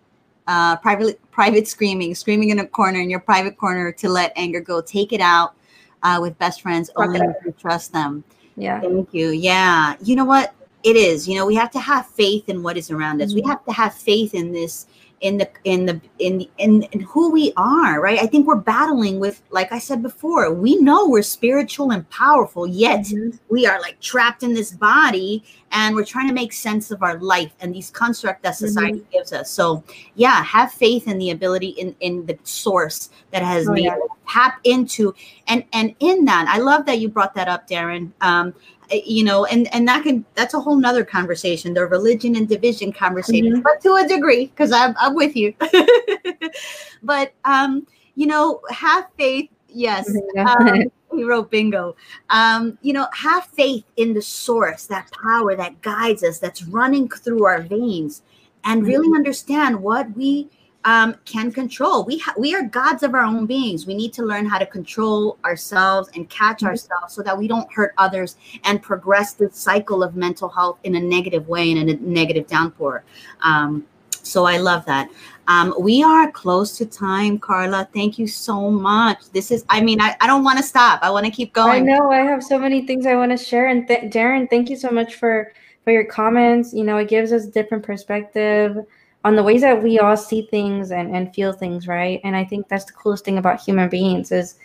uh, 0.47 0.77
private 0.77 1.19
private 1.31 1.67
screaming, 1.67 2.15
screaming 2.15 2.51
in 2.51 2.59
a 2.61 2.67
corner 2.67 3.01
in 3.01 3.11
your 3.11 3.21
private 3.21 3.57
corner 3.57 3.91
to 3.93 4.09
let 4.09 4.33
anger 4.37 4.61
go. 4.61 4.81
Take 4.81 5.13
it 5.13 5.21
out 5.21 5.55
uh, 6.03 6.19
with 6.21 6.39
best 6.39 6.63
friends. 6.63 6.91
Only 6.97 7.21
if 7.21 7.37
you 7.47 7.53
trust 7.53 7.93
them. 7.93 8.23
yeah. 8.57 8.81
Thank 8.81 9.13
you. 9.13 9.31
Yeah. 9.31 9.97
You 10.03 10.17
know 10.17 10.25
what? 10.25 10.55
It 10.85 10.97
is. 10.97 11.27
You 11.27 11.37
know, 11.37 11.47
we 11.47 11.55
have 11.55 11.71
to 11.71 11.81
have 11.81 12.07
faith 12.09 12.49
in 12.51 12.63
what 12.63 12.77
is 12.77 12.91
around 12.91 13.23
us. 13.23 13.33
We 13.35 13.41
Mhm. 13.41 13.49
have 13.49 13.65
to 13.65 13.73
have 13.73 13.95
faith 13.95 14.35
in 14.35 14.53
this, 14.53 14.87
in 15.25 15.39
the, 15.39 15.49
in 15.65 15.87
the, 15.87 15.99
in, 16.19 16.47
in, 16.59 16.83
in 16.93 17.01
who 17.01 17.31
we 17.31 17.51
are, 17.57 17.99
right? 17.99 18.19
I 18.21 18.27
think 18.27 18.47
we're 18.47 18.57
battling 18.57 19.19
with, 19.19 19.41
like 19.51 19.73
I 19.73 19.79
said 19.79 20.03
before, 20.03 20.53
we 20.53 20.77
know 20.77 21.09
we're 21.09 21.23
spiritual 21.23 21.93
and 21.93 22.09
powerful, 22.11 22.67
yet 22.67 23.01
Mhm. 23.07 23.39
we 23.49 23.67
are 23.67 23.81
like 23.81 23.99
trapped 24.01 24.43
in 24.43 24.53
this 24.53 24.71
body 24.71 25.43
and 25.73 25.95
we're 25.95 26.05
trying 26.05 26.29
to 26.29 26.35
make 26.35 26.53
sense 26.53 26.91
of 26.91 27.03
our 27.03 27.19
life 27.19 27.53
and 27.61 27.75
these 27.75 27.91
constructs 27.91 28.43
that 28.43 28.55
society 28.57 29.03
gives 29.11 29.33
us. 29.33 29.51
So, 29.51 29.83
yeah, 30.15 30.45
have 30.45 30.73
faith 30.73 31.09
in 31.09 31.17
the 31.19 31.31
ability 31.31 31.69
in, 31.71 31.97
in 32.01 32.27
the 32.27 32.39
source 32.45 33.09
that 33.31 33.43
has 33.43 33.67
Oh, 33.67 33.73
made 33.73 33.85
yeah. 33.85 33.97
tap 34.29 34.61
into 34.65 35.15
and 35.49 35.63
and 35.75 35.95
in 36.01 36.25
that 36.25 36.47
i 36.49 36.57
love 36.59 36.87
that 36.87 36.99
you 36.99 37.09
brought 37.11 37.35
that 37.35 37.47
up 37.47 37.69
darren 37.69 38.11
um 38.23 38.55
you 38.91 39.25
know 39.25 39.45
and 39.47 39.73
and 39.75 39.87
that 39.89 40.03
can 40.03 40.25
that's 40.35 40.55
a 40.55 40.61
whole 40.61 40.77
nother 40.77 41.05
conversation 41.05 41.75
the 41.75 41.87
religion 41.87 42.37
and 42.37 42.49
division 42.49 42.93
conversation 42.93 43.57
Mhm. 43.57 43.63
but 43.63 43.81
to 43.81 43.95
a 43.95 44.07
degree 44.07 44.47
because 44.47 44.73
I'm, 44.73 44.95
I'm 44.99 45.15
with 45.15 45.37
you. 45.37 45.55
But 47.03 47.33
um 47.45 47.87
you 48.15 48.27
know 48.27 48.61
have 48.71 49.07
faith 49.17 49.51
yes 49.69 50.09
um, 50.39 50.85
he 51.13 51.25
wrote 51.25 51.51
bingo. 51.51 51.97
Um 52.31 52.79
you 52.83 52.93
know 52.93 53.07
have 53.13 53.47
faith 53.47 53.85
in 53.97 54.15
the 54.15 54.23
source 54.23 54.87
that 54.87 55.11
power 55.23 55.55
that 55.57 55.81
guides 55.83 56.23
us 56.23 56.39
that's 56.39 56.63
running 56.65 57.09
through 57.09 57.45
our 57.45 57.63
veins 57.63 58.23
and 58.65 58.87
really 58.87 59.15
understand 59.15 59.81
what 59.83 60.11
we 60.17 60.49
um, 60.85 61.15
can 61.25 61.51
control. 61.51 62.05
We 62.05 62.19
ha- 62.19 62.35
we 62.37 62.55
are 62.55 62.63
gods 62.63 63.03
of 63.03 63.15
our 63.15 63.23
own 63.23 63.47
beings. 63.47 63.87
We 63.87 63.95
need 63.95 64.13
to 64.15 64.23
learn 64.23 64.47
how 64.47 64.59
to 64.59 64.67
control 64.67 65.39
ourselves 65.45 66.11
and 66.15 66.29
catch 66.29 66.61
Mhm. 66.61 66.69
ourselves 66.69 67.15
so 67.15 67.23
that 67.23 67.37
we 67.37 67.49
don't 67.49 67.71
hurt 67.73 67.95
others 67.97 68.37
and 68.65 68.83
progress 68.83 69.33
the 69.33 69.51
cycle 69.51 70.03
of 70.03 70.15
mental 70.15 70.49
health 70.49 70.79
in 70.85 70.97
a 70.97 71.01
negative 71.01 71.49
way 71.49 71.71
and 71.73 71.89
in 71.89 71.97
a 71.97 72.01
negative 72.01 72.47
downpour. 72.47 73.03
Um, 73.43 73.85
so 74.23 74.45
I 74.45 74.59
love 74.59 74.85
that. 74.87 75.09
Um, 75.49 75.75
we 75.79 76.03
are 76.03 76.31
close 76.31 76.79
to 76.79 76.87
time, 76.87 77.39
Carla. 77.39 77.87
Thank 77.93 78.19
you 78.19 78.27
so 78.27 78.71
much. 78.71 79.19
This 79.33 79.51
is, 79.51 79.65
I 79.69 79.83
mean, 79.83 80.01
I, 80.01 80.17
I 80.21 80.27
don't 80.27 80.45
want 80.45 80.57
to 80.59 80.65
stop. 80.65 81.01
I 81.03 81.11
want 81.11 81.27
to 81.27 81.31
keep 81.31 81.53
going. 81.53 81.71
I 81.71 81.79
know 81.81 82.11
I 82.11 82.19
have 82.19 82.43
so 82.43 82.59
many 82.59 82.87
things 82.87 83.05
I 83.07 83.17
want 83.17 83.31
to 83.33 83.37
share, 83.37 83.69
and 83.69 83.87
th- 83.87 84.11
Darren, 84.11 84.49
thank 84.49 84.71
you 84.71 84.77
so 84.77 84.91
much 84.91 85.17
for 85.17 85.53
for 85.85 85.93
your 85.93 86.05
comments. 86.05 86.73
You 86.73 86.85
know, 86.85 86.97
it 86.97 87.09
gives 87.09 87.31
us 87.31 87.45
different 87.45 87.85
perspective 87.85 88.87
on 89.25 89.37
the 89.37 89.43
ways 89.43 89.63
that 89.63 89.83
we 89.83 89.99
all 89.99 90.17
see 90.17 90.43
things 90.43 90.93
and, 90.93 91.15
and 91.17 91.35
feel 91.35 91.53
things, 91.53 91.89
right? 91.89 92.21
And 92.25 92.37
I 92.37 92.45
think 92.45 92.69
that's 92.69 92.85
the 92.85 92.93
coolest 92.93 93.25
thing 93.25 93.39
about 93.39 93.61
human 93.61 93.89
beings 93.89 94.31
is 94.31 94.57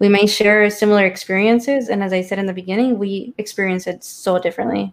we 0.00 0.08
may 0.08 0.26
share 0.26 0.68
similar 0.70 1.04
experiences, 1.04 1.88
and 1.88 2.02
as 2.02 2.12
I 2.12 2.22
said 2.22 2.38
in 2.38 2.46
the 2.46 2.52
beginning, 2.52 2.98
we 2.98 3.34
experience 3.38 3.86
it 3.86 4.02
so 4.02 4.38
differently. 4.38 4.92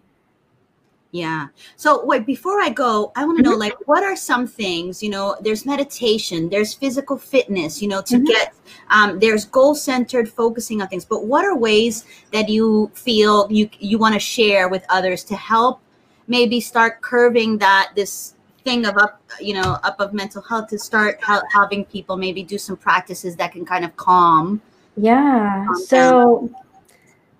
Yeah. 1.10 1.46
So 1.76 2.04
wait, 2.04 2.26
before 2.26 2.60
I 2.60 2.68
go, 2.68 3.12
I 3.16 3.24
want 3.24 3.38
to 3.38 3.42
know 3.42 3.56
like 3.56 3.72
what 3.88 4.04
are 4.04 4.14
some 4.14 4.46
things, 4.46 5.02
you 5.02 5.08
know, 5.08 5.36
there's 5.40 5.64
meditation, 5.64 6.50
there's 6.50 6.74
physical 6.74 7.16
fitness, 7.16 7.80
you 7.80 7.88
know, 7.88 8.02
to 8.02 8.18
Mhm. 8.18 8.26
get 8.26 8.52
um 8.90 9.18
there's 9.18 9.46
goal-centered 9.46 10.28
focusing 10.28 10.82
on 10.82 10.88
things. 10.88 11.06
But 11.06 11.24
what 11.24 11.46
are 11.46 11.56
ways 11.56 12.04
that 12.32 12.50
you 12.50 12.90
feel 12.92 13.46
you 13.50 13.70
you 13.80 13.96
want 13.96 14.14
to 14.14 14.20
share 14.20 14.68
with 14.68 14.84
others 14.90 15.24
to 15.24 15.34
help 15.34 15.80
maybe 16.26 16.60
start 16.60 17.00
curving 17.00 17.56
that 17.56 17.92
this 17.96 18.34
thing 18.68 18.84
of 18.86 18.98
up, 18.98 19.22
you 19.40 19.54
know, 19.54 19.78
up 19.82 19.98
of 19.98 20.12
mental 20.12 20.42
health 20.42 20.68
to 20.68 20.78
start 20.78 21.18
ha- 21.22 21.42
having 21.52 21.84
people 21.86 22.16
maybe 22.16 22.42
do 22.42 22.58
some 22.58 22.76
practices 22.76 23.34
that 23.36 23.52
can 23.52 23.64
kind 23.64 23.84
of 23.84 23.96
calm. 23.96 24.60
Yeah. 24.96 25.64
Calm 25.66 25.76
So 25.76 26.50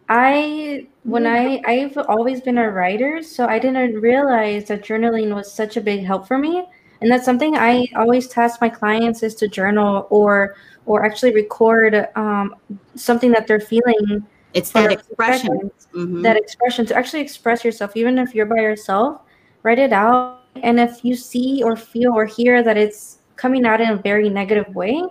I 0.08 0.86
when 1.04 1.26
I 1.26 1.60
I've 1.66 1.98
always 2.08 2.40
been 2.40 2.58
a 2.58 2.70
writer, 2.70 3.22
so 3.22 3.46
I 3.46 3.58
didn't 3.58 4.00
realize 4.00 4.68
that 4.68 4.82
journaling 4.82 5.34
was 5.34 5.52
such 5.52 5.76
a 5.76 5.82
big 5.82 6.04
help 6.04 6.26
for 6.26 6.38
me. 6.38 6.64
And 7.00 7.10
that's 7.10 7.24
something 7.24 7.56
I 7.56 7.86
always 7.94 8.26
task 8.26 8.60
my 8.60 8.68
clients 8.68 9.22
is 9.22 9.34
to 9.36 9.48
journal 9.48 10.06
or 10.10 10.56
or 10.86 11.04
actually 11.04 11.34
record 11.34 12.08
um, 12.16 12.54
something 12.94 13.30
that 13.32 13.46
they're 13.46 13.60
feeling. 13.60 14.26
It's 14.54 14.70
that 14.70 14.90
expression. 14.90 15.70
Mhm. 15.92 16.22
That 16.22 16.36
expression 16.36 16.86
to 16.86 16.96
actually 16.96 17.20
express 17.20 17.64
yourself, 17.64 17.96
even 17.96 18.18
if 18.18 18.34
you're 18.34 18.46
by 18.46 18.62
yourself, 18.62 19.20
write 19.62 19.78
it 19.78 19.92
out. 19.92 20.37
And 20.62 20.80
if 20.80 21.04
you 21.04 21.14
see 21.16 21.62
or 21.62 21.76
feel 21.76 22.12
or 22.12 22.26
hear 22.26 22.62
that 22.62 22.76
it's 22.76 23.18
coming 23.36 23.64
out 23.64 23.80
in 23.80 23.90
a 23.90 23.96
very 23.96 24.28
negative 24.28 24.74
way, 24.74 25.02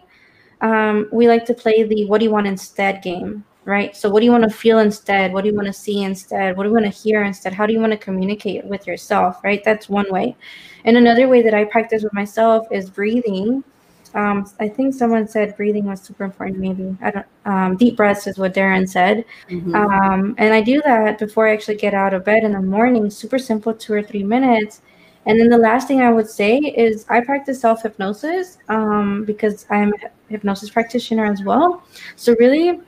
um, 0.62 1.08
we 1.12 1.28
like 1.28 1.46
to 1.46 1.54
play 1.54 1.84
the 1.84 2.06
what 2.06 2.20
do 2.20 2.26
you 2.26 2.32
want 2.32 2.48
instead 2.48 3.02
game, 3.02 3.46
right? 3.66 3.96
So, 3.96 4.10
what 4.10 4.20
do 4.22 4.26
you 4.26 4.32
want 4.32 4.44
to 4.44 4.50
feel 4.50 4.80
instead? 4.80 5.34
What 5.34 5.44
do 5.44 5.50
you 5.50 5.56
want 5.56 5.68
to 5.68 5.74
see 5.74 6.04
instead? 6.04 6.58
What 6.58 6.64
do 6.64 6.70
you 6.70 6.74
want 6.74 6.86
to 6.86 6.92
hear 6.92 7.24
instead? 7.24 7.54
How 7.54 7.66
do 7.66 7.74
you 7.74 7.80
want 7.80 7.92
to 7.92 7.98
communicate 7.98 8.66
with 8.66 8.88
yourself, 8.88 9.44
right? 9.44 9.64
That's 9.64 9.88
one 9.90 10.12
way. 10.12 10.36
And 10.86 10.98
another 10.98 11.28
way 11.28 11.42
that 11.42 11.54
I 11.54 11.66
practice 11.66 12.04
with 12.04 12.14
myself 12.14 12.68
is 12.72 12.90
breathing. 12.90 13.64
Um, 14.14 14.50
I 14.60 14.68
think 14.68 14.96
someone 14.96 15.28
said 15.28 15.56
breathing 15.58 15.86
was 15.86 16.02
super 16.02 16.24
important. 16.24 16.58
Maybe 16.58 16.98
I 17.02 17.12
don't. 17.12 17.26
Um, 17.46 17.78
deep 17.78 17.98
breaths 17.98 18.26
is 18.26 18.38
what 18.38 18.54
Darren 18.54 18.88
said. 18.90 19.26
Mhm. 19.50 19.76
Um, 19.76 20.36
and 20.38 20.54
I 20.54 20.62
do 20.62 20.82
that 20.84 21.20
before 21.20 21.48
I 21.48 21.54
actually 21.54 21.76
get 21.76 21.94
out 21.94 22.14
of 22.14 22.26
bed 22.26 22.44
in 22.44 22.54
the 22.54 22.62
morning. 22.62 23.10
Super 23.10 23.38
simple, 23.38 23.74
two 23.74 23.94
or 23.94 24.02
three 24.02 24.24
minutes. 24.24 24.82
And 25.28 25.38
then 25.40 25.50
the 25.50 25.58
last 25.58 25.90
thing 25.90 26.02
I 26.02 26.12
would 26.12 26.30
say 26.30 26.58
is 26.58 27.06
I 27.10 27.20
practice 27.20 27.60
self 27.60 27.84
hypnosis 27.84 28.58
um, 28.70 29.26
because 29.26 29.66
I'm 29.70 29.94
a 29.94 30.10
hypnosis 30.30 30.70
practitioner 30.70 31.26
as 31.26 31.44
well. 31.44 31.84
So, 32.16 32.34
really 32.40 32.80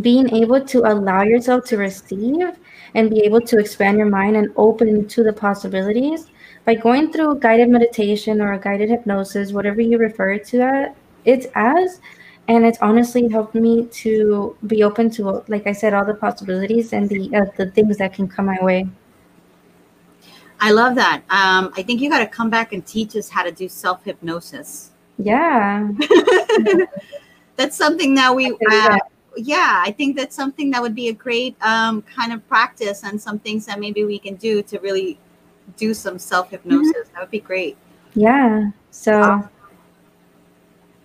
being 0.00 0.32
able 0.34 0.64
to 0.64 0.78
allow 0.80 1.22
yourself 1.22 1.64
to 1.66 1.76
receive 1.76 2.56
and 2.94 3.10
be 3.10 3.20
able 3.20 3.40
to 3.40 3.58
expand 3.58 3.98
your 3.98 4.08
mind 4.08 4.36
and 4.36 4.52
open 4.56 5.08
to 5.08 5.24
the 5.24 5.32
possibilities 5.32 6.28
by 6.64 6.74
going 6.74 7.12
through 7.12 7.40
guided 7.40 7.68
meditation 7.68 8.40
or 8.40 8.52
a 8.52 8.58
guided 8.60 8.90
hypnosis, 8.90 9.52
whatever 9.52 9.80
you 9.80 9.98
refer 9.98 10.38
to 10.38 10.58
that, 10.58 10.96
it's 11.24 11.46
as. 11.54 12.00
And 12.48 12.64
it's 12.64 12.78
honestly 12.80 13.28
helped 13.28 13.56
me 13.56 13.86
to 13.86 14.56
be 14.68 14.84
open 14.84 15.10
to, 15.12 15.44
like 15.48 15.66
I 15.66 15.72
said, 15.72 15.94
all 15.94 16.04
the 16.04 16.14
possibilities 16.14 16.92
and 16.92 17.08
the 17.08 17.34
uh, 17.34 17.46
the 17.56 17.72
things 17.72 17.96
that 17.96 18.14
can 18.14 18.28
come 18.28 18.46
my 18.46 18.58
way. 18.62 18.86
I 20.60 20.72
love 20.72 20.94
that. 20.96 21.22
Um, 21.30 21.72
I 21.76 21.82
think 21.82 22.00
you 22.00 22.10
got 22.10 22.20
to 22.20 22.26
come 22.26 22.50
back 22.50 22.72
and 22.72 22.86
teach 22.86 23.14
us 23.16 23.28
how 23.28 23.42
to 23.42 23.52
do 23.52 23.68
self 23.68 24.04
hypnosis. 24.04 24.90
Yeah. 25.18 25.90
that's 27.56 27.76
something 27.76 28.14
that 28.14 28.34
we, 28.34 28.56
uh, 28.70 28.98
yeah, 29.36 29.82
I 29.84 29.92
think 29.92 30.16
that's 30.16 30.34
something 30.34 30.70
that 30.70 30.82
would 30.82 30.94
be 30.94 31.08
a 31.08 31.12
great 31.12 31.56
um, 31.62 32.02
kind 32.02 32.32
of 32.32 32.46
practice 32.48 33.04
and 33.04 33.20
some 33.20 33.38
things 33.38 33.66
that 33.66 33.80
maybe 33.80 34.04
we 34.04 34.18
can 34.18 34.36
do 34.36 34.62
to 34.62 34.78
really 34.80 35.18
do 35.76 35.94
some 35.94 36.18
self 36.18 36.50
hypnosis. 36.50 36.92
Mm-hmm. 36.92 37.14
That 37.14 37.20
would 37.20 37.30
be 37.30 37.40
great. 37.40 37.76
Yeah. 38.14 38.70
So. 38.90 39.22
Um, 39.22 39.48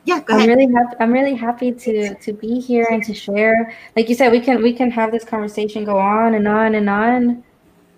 yeah, 0.04 0.20
go 0.20 0.36
ahead. 0.36 0.50
I'm 0.50 0.58
really 0.58 0.74
happy. 0.74 0.96
I'm 1.00 1.14
really 1.14 1.36
happy 1.36 1.72
to 1.72 2.16
to 2.16 2.34
be 2.34 2.60
here 2.60 2.88
and 2.90 3.04
to 3.04 3.14
share. 3.14 3.76
Like 3.96 4.10
you 4.10 4.16
said, 4.16 4.32
we 4.32 4.40
can 4.40 4.64
we 4.64 4.74
can 4.74 4.90
have 4.90 5.12
this 5.12 5.24
conversation 5.24 5.84
go 5.84 6.00
on 6.00 6.34
and 6.34 6.48
on 6.48 6.74
and 6.74 6.90
on 6.90 7.44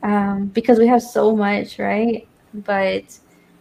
um, 0.04 0.48
because 0.48 0.78
we 0.78 0.88
have 0.88 1.02
so 1.02 1.36
much, 1.36 1.80
right? 1.80 2.28
But 2.54 3.18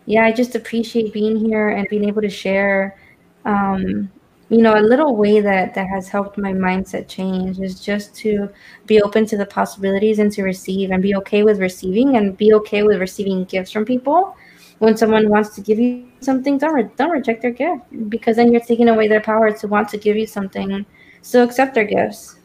yeah, 0.07 0.25
I 0.25 0.33
just 0.33 0.55
appreciate 0.55 1.13
being 1.13 1.37
here 1.37 1.71
and 1.71 1.89
being 1.89 2.05
able 2.05 2.23
to 2.23 2.29
share. 2.29 2.99
Um, 3.45 4.11
you 4.49 4.59
know, 4.59 4.79
a 4.79 4.83
little 4.83 5.17
way 5.17 5.41
that 5.41 5.73
that 5.75 5.87
has 5.87 6.09
helped 6.09 6.37
my 6.37 6.53
mindset 6.53 7.09
change 7.09 7.59
is 7.59 7.81
just 7.81 8.15
to 8.17 8.51
be 8.87 9.01
open 9.01 9.25
to 9.27 9.37
the 9.39 9.47
possibilities 9.47 10.19
and 10.19 10.31
to 10.33 10.43
receive 10.43 10.91
and 10.91 11.03
be 11.03 11.15
okay 11.15 11.43
with 11.43 11.59
receiving 11.59 12.17
and 12.17 12.37
be 12.37 12.53
okay 12.53 12.83
with 12.83 13.01
receiving 13.01 13.45
gifts 13.45 13.71
from 13.71 13.87
people. 13.87 14.37
When 14.79 14.97
someone 14.97 15.31
wants 15.31 15.55
to 15.55 15.61
give 15.63 15.79
you 15.79 16.07
something, 16.21 16.59
don't 16.59 16.75
re- 16.75 16.91
don't 16.97 17.11
reject 17.11 17.41
their 17.41 17.53
gift 17.53 17.85
because 18.11 18.37
then 18.37 18.53
you're 18.53 18.61
taking 18.61 18.89
away 18.89 19.09
their 19.09 19.21
power 19.21 19.53
to 19.53 19.69
want 19.69 19.89
to 19.91 19.97
give 19.97 20.17
you 20.17 20.27
something. 20.27 20.85
So 21.23 21.45
accept 21.45 21.75
their 21.75 21.85
gifts. 21.85 22.37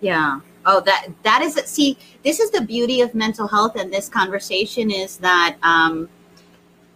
Yeah, 0.00 0.40
Oh, 0.66 0.80
that 0.80 1.08
that 1.22 1.42
is 1.42 1.56
it. 1.56 1.68
See, 1.68 1.96
this 2.24 2.40
is 2.40 2.50
the 2.50 2.60
beauty 2.60 3.00
of 3.00 3.14
mental 3.14 3.46
health 3.46 3.76
and 3.76 3.92
this 3.92 4.08
conversation 4.08 4.90
is 4.90 5.16
that 5.18 5.56
um, 5.62 6.08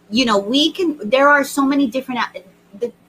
you 0.09 0.25
know 0.25 0.37
we 0.37 0.73
can. 0.73 0.99
There 1.09 1.29
are 1.29 1.45
so 1.45 1.63
many 1.63 1.87
different. 1.87 2.19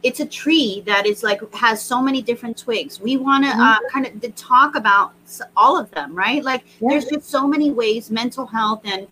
It's 0.05 0.21
a 0.21 0.27
tree 0.27 0.83
that 0.87 1.05
is 1.05 1.25
like 1.25 1.41
has 1.55 1.83
so 1.83 2.01
many 2.01 2.23
different 2.23 2.57
twigs. 2.57 3.01
We 3.01 3.17
want 3.17 3.45
to 3.45 3.51
mm-hmm. 3.51 3.61
uh, 3.61 3.79
kind 3.91 4.07
of 4.07 4.35
talk 4.37 4.77
about 4.77 5.13
all 5.57 5.77
of 5.77 5.91
them, 5.91 6.15
right? 6.15 6.45
Like 6.45 6.65
yeah. 6.81 6.91
there's 6.91 7.07
just 7.07 7.29
so 7.29 7.47
many 7.47 7.73
ways 7.73 8.11
mental 8.11 8.47
health 8.47 8.83
and 8.85 9.09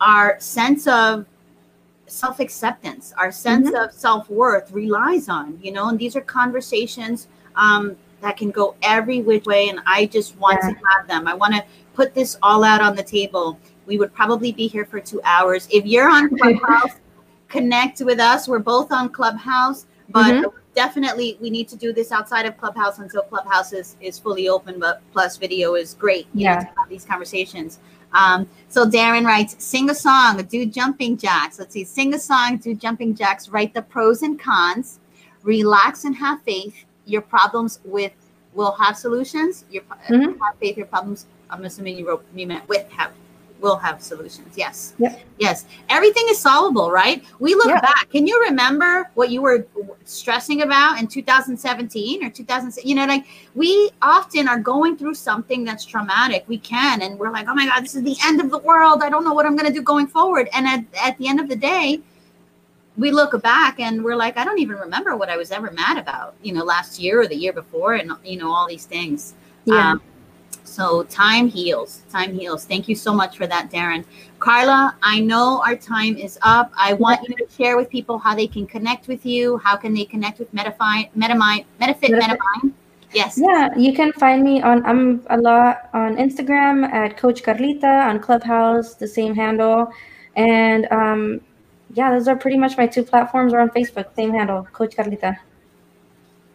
our 0.00 0.38
sense 0.38 0.86
of 0.86 1.26
self 2.06 2.38
acceptance, 2.38 3.12
our 3.18 3.32
sense 3.32 3.68
mm-hmm. 3.70 3.88
of 3.88 3.92
self 3.92 4.30
worth 4.30 4.70
relies 4.70 5.28
on. 5.28 5.58
You 5.60 5.72
know, 5.72 5.88
and 5.88 5.98
these 5.98 6.14
are 6.14 6.20
conversations. 6.20 7.26
Um, 7.56 7.96
that 8.22 8.36
can 8.36 8.50
go 8.50 8.74
every 8.82 9.20
which 9.20 9.44
way 9.44 9.68
and 9.68 9.80
i 9.86 10.06
just 10.06 10.36
want 10.38 10.58
yeah. 10.62 10.70
to 10.70 10.76
have 10.88 11.06
them. 11.08 11.28
I 11.28 11.34
want 11.34 11.54
to 11.54 11.64
put 11.92 12.14
this 12.14 12.38
all 12.42 12.64
out 12.64 12.80
on 12.80 12.96
the 12.96 13.02
table. 13.02 13.58
We 13.84 13.98
would 13.98 14.14
probably 14.14 14.52
be 14.52 14.66
here 14.66 14.86
for 14.86 15.00
two 15.00 15.20
hours. 15.24 15.68
If 15.70 15.84
you're 15.84 16.08
on 16.08 16.34
clubhouse 16.38 16.96
connect 17.48 18.00
with 18.00 18.18
us. 18.18 18.48
We're 18.48 18.60
both 18.60 18.90
on 18.90 19.10
clubhouse 19.10 19.86
but 20.08 20.32
mm-hmm. 20.32 20.58
definitely 20.74 21.38
we 21.40 21.50
need 21.50 21.68
to 21.68 21.76
do 21.76 21.92
this 21.92 22.12
outside 22.12 22.46
of 22.46 22.56
clubhouse 22.56 22.98
until 22.98 23.22
clubhouse 23.22 23.72
is, 23.72 23.96
is 24.00 24.18
fully 24.18 24.48
open 24.48 24.80
but 24.80 25.02
plus 25.12 25.36
video 25.36 25.74
is 25.74 25.94
great. 25.94 26.26
Yeah. 26.34 26.60
know, 26.60 26.70
these 26.88 27.04
conversations. 27.04 27.78
Um, 28.14 28.48
so 28.68 28.84
Darren 28.84 29.24
writes, 29.24 29.56
sing 29.58 29.88
a 29.90 29.94
song, 29.94 30.42
do 30.44 30.66
jumping 30.66 31.16
jacks. 31.16 31.58
Let's 31.58 31.72
see, 31.72 31.84
sing 31.84 32.14
a 32.14 32.18
song, 32.18 32.58
do 32.58 32.74
jumping 32.74 33.14
jacks, 33.14 33.48
write 33.48 33.72
the 33.72 33.82
pros 33.82 34.22
and 34.22 34.38
cons, 34.38 35.00
relax 35.42 36.04
and 36.04 36.14
have 36.16 36.42
faith, 36.42 36.84
your 37.06 37.22
problems 37.22 37.80
with 37.84 38.12
will 38.54 38.72
have 38.72 38.96
solutions. 38.96 39.64
Your 39.70 39.82
mm-hmm. 39.82 40.40
have 40.42 40.56
faith. 40.58 40.76
Your 40.76 40.86
problems. 40.86 41.26
I'm 41.50 41.64
assuming 41.64 41.98
you 41.98 42.08
wrote 42.08 42.24
me 42.32 42.44
meant 42.46 42.68
with 42.68 42.90
have 42.92 43.12
will 43.62 43.76
have 43.76 44.02
solutions. 44.02 44.58
Yes. 44.58 44.92
Yep. 44.98 45.20
Yes. 45.38 45.66
Everything 45.88 46.24
is 46.28 46.38
solvable, 46.38 46.90
right? 46.90 47.24
We 47.38 47.54
look 47.54 47.68
yep. 47.68 47.82
back. 47.82 48.10
Can 48.10 48.26
you 48.26 48.38
remember 48.42 49.08
what 49.14 49.30
you 49.30 49.40
were 49.40 49.66
stressing 50.04 50.62
about 50.62 50.98
in 50.98 51.06
2017 51.06 52.24
or 52.24 52.30
2000? 52.30 52.84
You 52.84 52.96
know, 52.96 53.06
like 53.06 53.24
we 53.54 53.90
often 54.02 54.48
are 54.48 54.58
going 54.58 54.98
through 54.98 55.14
something 55.14 55.64
that's 55.64 55.84
traumatic. 55.84 56.44
We 56.48 56.58
can, 56.58 57.00
and 57.02 57.18
we're 57.18 57.30
like, 57.30 57.46
oh 57.48 57.54
my 57.54 57.66
God, 57.66 57.82
this 57.82 57.94
is 57.94 58.02
the 58.02 58.16
end 58.24 58.40
of 58.40 58.50
the 58.50 58.58
world. 58.58 59.02
I 59.02 59.08
don't 59.08 59.24
know 59.24 59.32
what 59.32 59.46
I'm 59.46 59.56
going 59.56 59.68
to 59.68 59.72
do 59.72 59.82
going 59.82 60.08
forward. 60.08 60.48
And 60.52 60.66
at, 60.66 60.84
at 61.02 61.16
the 61.18 61.28
end 61.28 61.40
of 61.40 61.48
the 61.48 61.56
day, 61.56 62.00
we 62.96 63.10
look 63.10 63.40
back 63.42 63.80
and 63.80 64.04
we're 64.04 64.16
like, 64.16 64.36
I 64.36 64.44
don't 64.44 64.58
even 64.58 64.76
remember 64.76 65.16
what 65.16 65.28
I 65.28 65.36
was 65.36 65.50
ever 65.50 65.70
mad 65.70 65.98
about, 65.98 66.34
you 66.42 66.52
know, 66.52 66.64
last 66.64 66.98
year 66.98 67.20
or 67.20 67.26
the 67.26 67.36
year 67.36 67.52
before, 67.52 67.94
and 67.94 68.12
you 68.24 68.38
know, 68.38 68.52
all 68.52 68.68
these 68.68 68.84
things. 68.84 69.34
Yeah. 69.64 69.92
Um, 69.92 70.02
so 70.64 71.02
time 71.04 71.48
heals. 71.48 72.02
Time 72.10 72.32
heals. 72.32 72.64
Thank 72.64 72.88
you 72.88 72.94
so 72.94 73.12
much 73.12 73.36
for 73.36 73.46
that, 73.46 73.70
Darren. 73.70 74.04
Carla, 74.38 74.96
I 75.02 75.20
know 75.20 75.62
our 75.66 75.76
time 75.76 76.16
is 76.16 76.38
up. 76.42 76.72
I 76.76 76.94
want 76.94 77.28
you 77.28 77.34
to 77.34 77.46
share 77.54 77.76
with 77.76 77.90
people 77.90 78.18
how 78.18 78.34
they 78.34 78.46
can 78.46 78.66
connect 78.66 79.08
with 79.08 79.26
you. 79.26 79.58
How 79.58 79.76
can 79.76 79.94
they 79.94 80.04
connect 80.04 80.38
with 80.38 80.52
Metafine, 80.54 81.10
Metamind, 81.16 81.64
Metafit, 81.80 82.10
Metamind? 82.10 82.72
Yes. 83.12 83.38
Yeah, 83.38 83.76
you 83.76 83.92
can 83.92 84.12
find 84.12 84.42
me 84.42 84.62
on 84.62 84.84
I'm 84.86 85.22
a 85.28 85.36
lot 85.36 85.90
on 85.92 86.16
Instagram 86.16 86.90
at 86.90 87.18
Coach 87.18 87.42
Carlita 87.42 88.08
on 88.08 88.20
Clubhouse, 88.20 88.94
the 88.94 89.06
same 89.06 89.34
handle, 89.34 89.92
and 90.36 90.90
um, 90.90 91.40
yeah, 91.94 92.10
those 92.10 92.28
are 92.28 92.36
pretty 92.36 92.58
much 92.58 92.76
my 92.76 92.86
two 92.86 93.02
platforms. 93.02 93.52
Are 93.52 93.60
on 93.60 93.70
Facebook, 93.70 94.14
same 94.16 94.32
handle, 94.32 94.66
Coach 94.72 94.96
Carlita. 94.96 95.36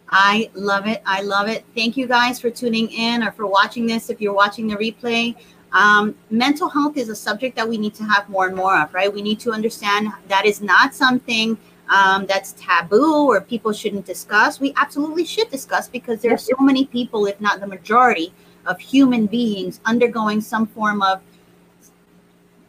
I 0.09 0.49
love 0.53 0.87
it. 0.87 1.01
I 1.05 1.21
love 1.21 1.47
it. 1.49 1.65
Thank 1.75 1.97
you 1.97 2.07
guys 2.07 2.39
for 2.39 2.49
tuning 2.49 2.89
in 2.89 3.23
or 3.23 3.31
for 3.31 3.45
watching 3.45 3.85
this. 3.85 4.09
If 4.09 4.21
you're 4.21 4.33
watching 4.33 4.67
the 4.67 4.75
replay, 4.75 5.35
um, 5.73 6.15
mental 6.29 6.69
health 6.69 6.95
is 6.97 7.09
a 7.09 7.15
subject 7.15 7.55
that 7.57 7.67
we 7.67 7.77
need 7.77 7.93
to 7.95 8.03
have 8.03 8.29
more 8.29 8.47
and 8.47 8.55
more 8.55 8.79
of, 8.79 8.93
right? 8.93 9.13
We 9.13 9.21
need 9.21 9.39
to 9.41 9.51
understand 9.51 10.07
that 10.29 10.45
is 10.45 10.61
not 10.61 10.95
something 10.95 11.57
um, 11.89 12.25
that's 12.25 12.53
taboo 12.53 13.27
or 13.27 13.41
people 13.41 13.73
shouldn't 13.73 14.05
discuss. 14.05 14.59
We 14.59 14.73
absolutely 14.77 15.25
should 15.25 15.49
discuss 15.49 15.89
because 15.89 16.21
there 16.21 16.33
are 16.33 16.37
so 16.37 16.55
many 16.59 16.85
people, 16.85 17.25
if 17.25 17.39
not 17.41 17.59
the 17.59 17.67
majority, 17.67 18.33
of 18.65 18.79
human 18.79 19.27
beings 19.27 19.79
undergoing 19.85 20.41
some 20.41 20.67
form 20.67 21.01
of 21.01 21.21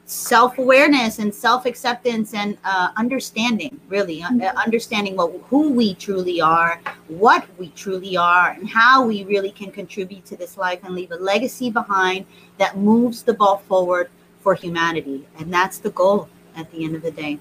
self-awareness 0.09 1.18
and 1.18 1.35
self-acceptance 1.35 2.33
and 2.33 2.57
uh, 2.64 2.88
understanding 2.97 3.79
really 3.88 4.23
uh, 4.23 4.31
mm-hmm. 4.31 4.57
understanding 4.57 5.14
what 5.16 5.31
who 5.51 5.71
we 5.71 5.94
truly 5.97 6.40
are 6.40 6.81
what 7.09 7.47
we 7.59 7.68
truly 7.71 8.16
are 8.16 8.53
and 8.53 8.66
how 8.66 9.05
we 9.05 9.25
really 9.25 9.51
can 9.51 9.71
contribute 9.71 10.25
to 10.25 10.35
this 10.35 10.57
life 10.57 10.81
and 10.85 10.94
leave 10.94 11.11
a 11.11 11.16
legacy 11.16 11.71
behind 11.71 12.25
that 12.57 12.79
moves 12.79 13.23
the 13.23 13.35
ball 13.35 13.59
forward 13.59 14.11
for 14.40 14.55
humanity. 14.55 15.27
And 15.38 15.53
that's 15.53 15.79
the 15.79 15.90
goal 15.90 16.29
at 16.57 16.71
the 16.71 16.85
end 16.85 16.94
of 16.97 17.03
the 17.03 17.11
day. 17.11 17.38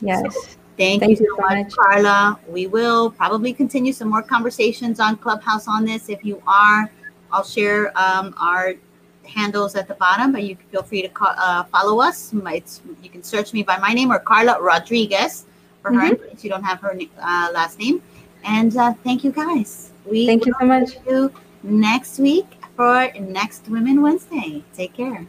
Yes. 0.00 0.22
So, 0.32 0.40
thank, 0.76 1.00
thank, 1.00 1.18
you 1.18 1.26
so 1.28 1.42
much, 1.42 1.64
much. 1.64 1.72
Carla. 1.72 2.38
We 2.46 2.66
will 2.66 3.10
probably 3.10 3.52
continue 3.52 3.92
some 3.92 4.08
more 4.08 4.22
conversations 4.22 5.00
on 5.00 5.16
clubhouse 5.16 5.66
on 5.66 5.84
this. 5.84 6.08
If 6.08 6.24
you 6.24 6.42
are 6.46 6.90
i'll 7.32 7.42
share 7.42 7.90
um, 7.98 8.32
our 8.38 8.74
handles 9.26 9.74
at 9.74 9.88
the 9.88 9.94
bottom, 9.94 10.32
but 10.32 10.42
you 10.42 10.56
can 10.56 10.66
feel 10.68 10.82
free 10.82 11.02
to 11.02 11.08
call, 11.08 11.34
uh, 11.36 11.64
follow 11.64 12.00
us. 12.00 12.32
It's, 12.32 12.82
you 13.02 13.10
can 13.10 13.22
search 13.22 13.52
me 13.52 13.62
by 13.62 13.78
my 13.78 13.92
name 13.92 14.10
or 14.10 14.18
Carla 14.18 14.60
Rodriguez 14.60 15.44
for 15.82 15.90
mm-hmm. 15.90 16.00
her, 16.00 16.06
in 16.06 16.30
case 16.30 16.44
you 16.44 16.50
don't 16.50 16.64
have 16.64 16.80
her 16.80 16.98
uh, 17.20 17.48
last 17.52 17.78
name. 17.78 18.02
And 18.44 18.76
uh, 18.76 18.94
thank 19.04 19.24
you 19.24 19.32
guys. 19.32 19.92
We 20.04 20.26
thank 20.26 20.46
you 20.46 20.54
so 20.60 20.66
much. 20.66 20.90
You 21.06 21.32
next 21.62 22.18
week 22.18 22.46
for 22.76 23.10
Next 23.18 23.68
Women 23.68 24.02
Wednesday. 24.02 24.62
Take 24.74 24.94
care. 24.94 25.26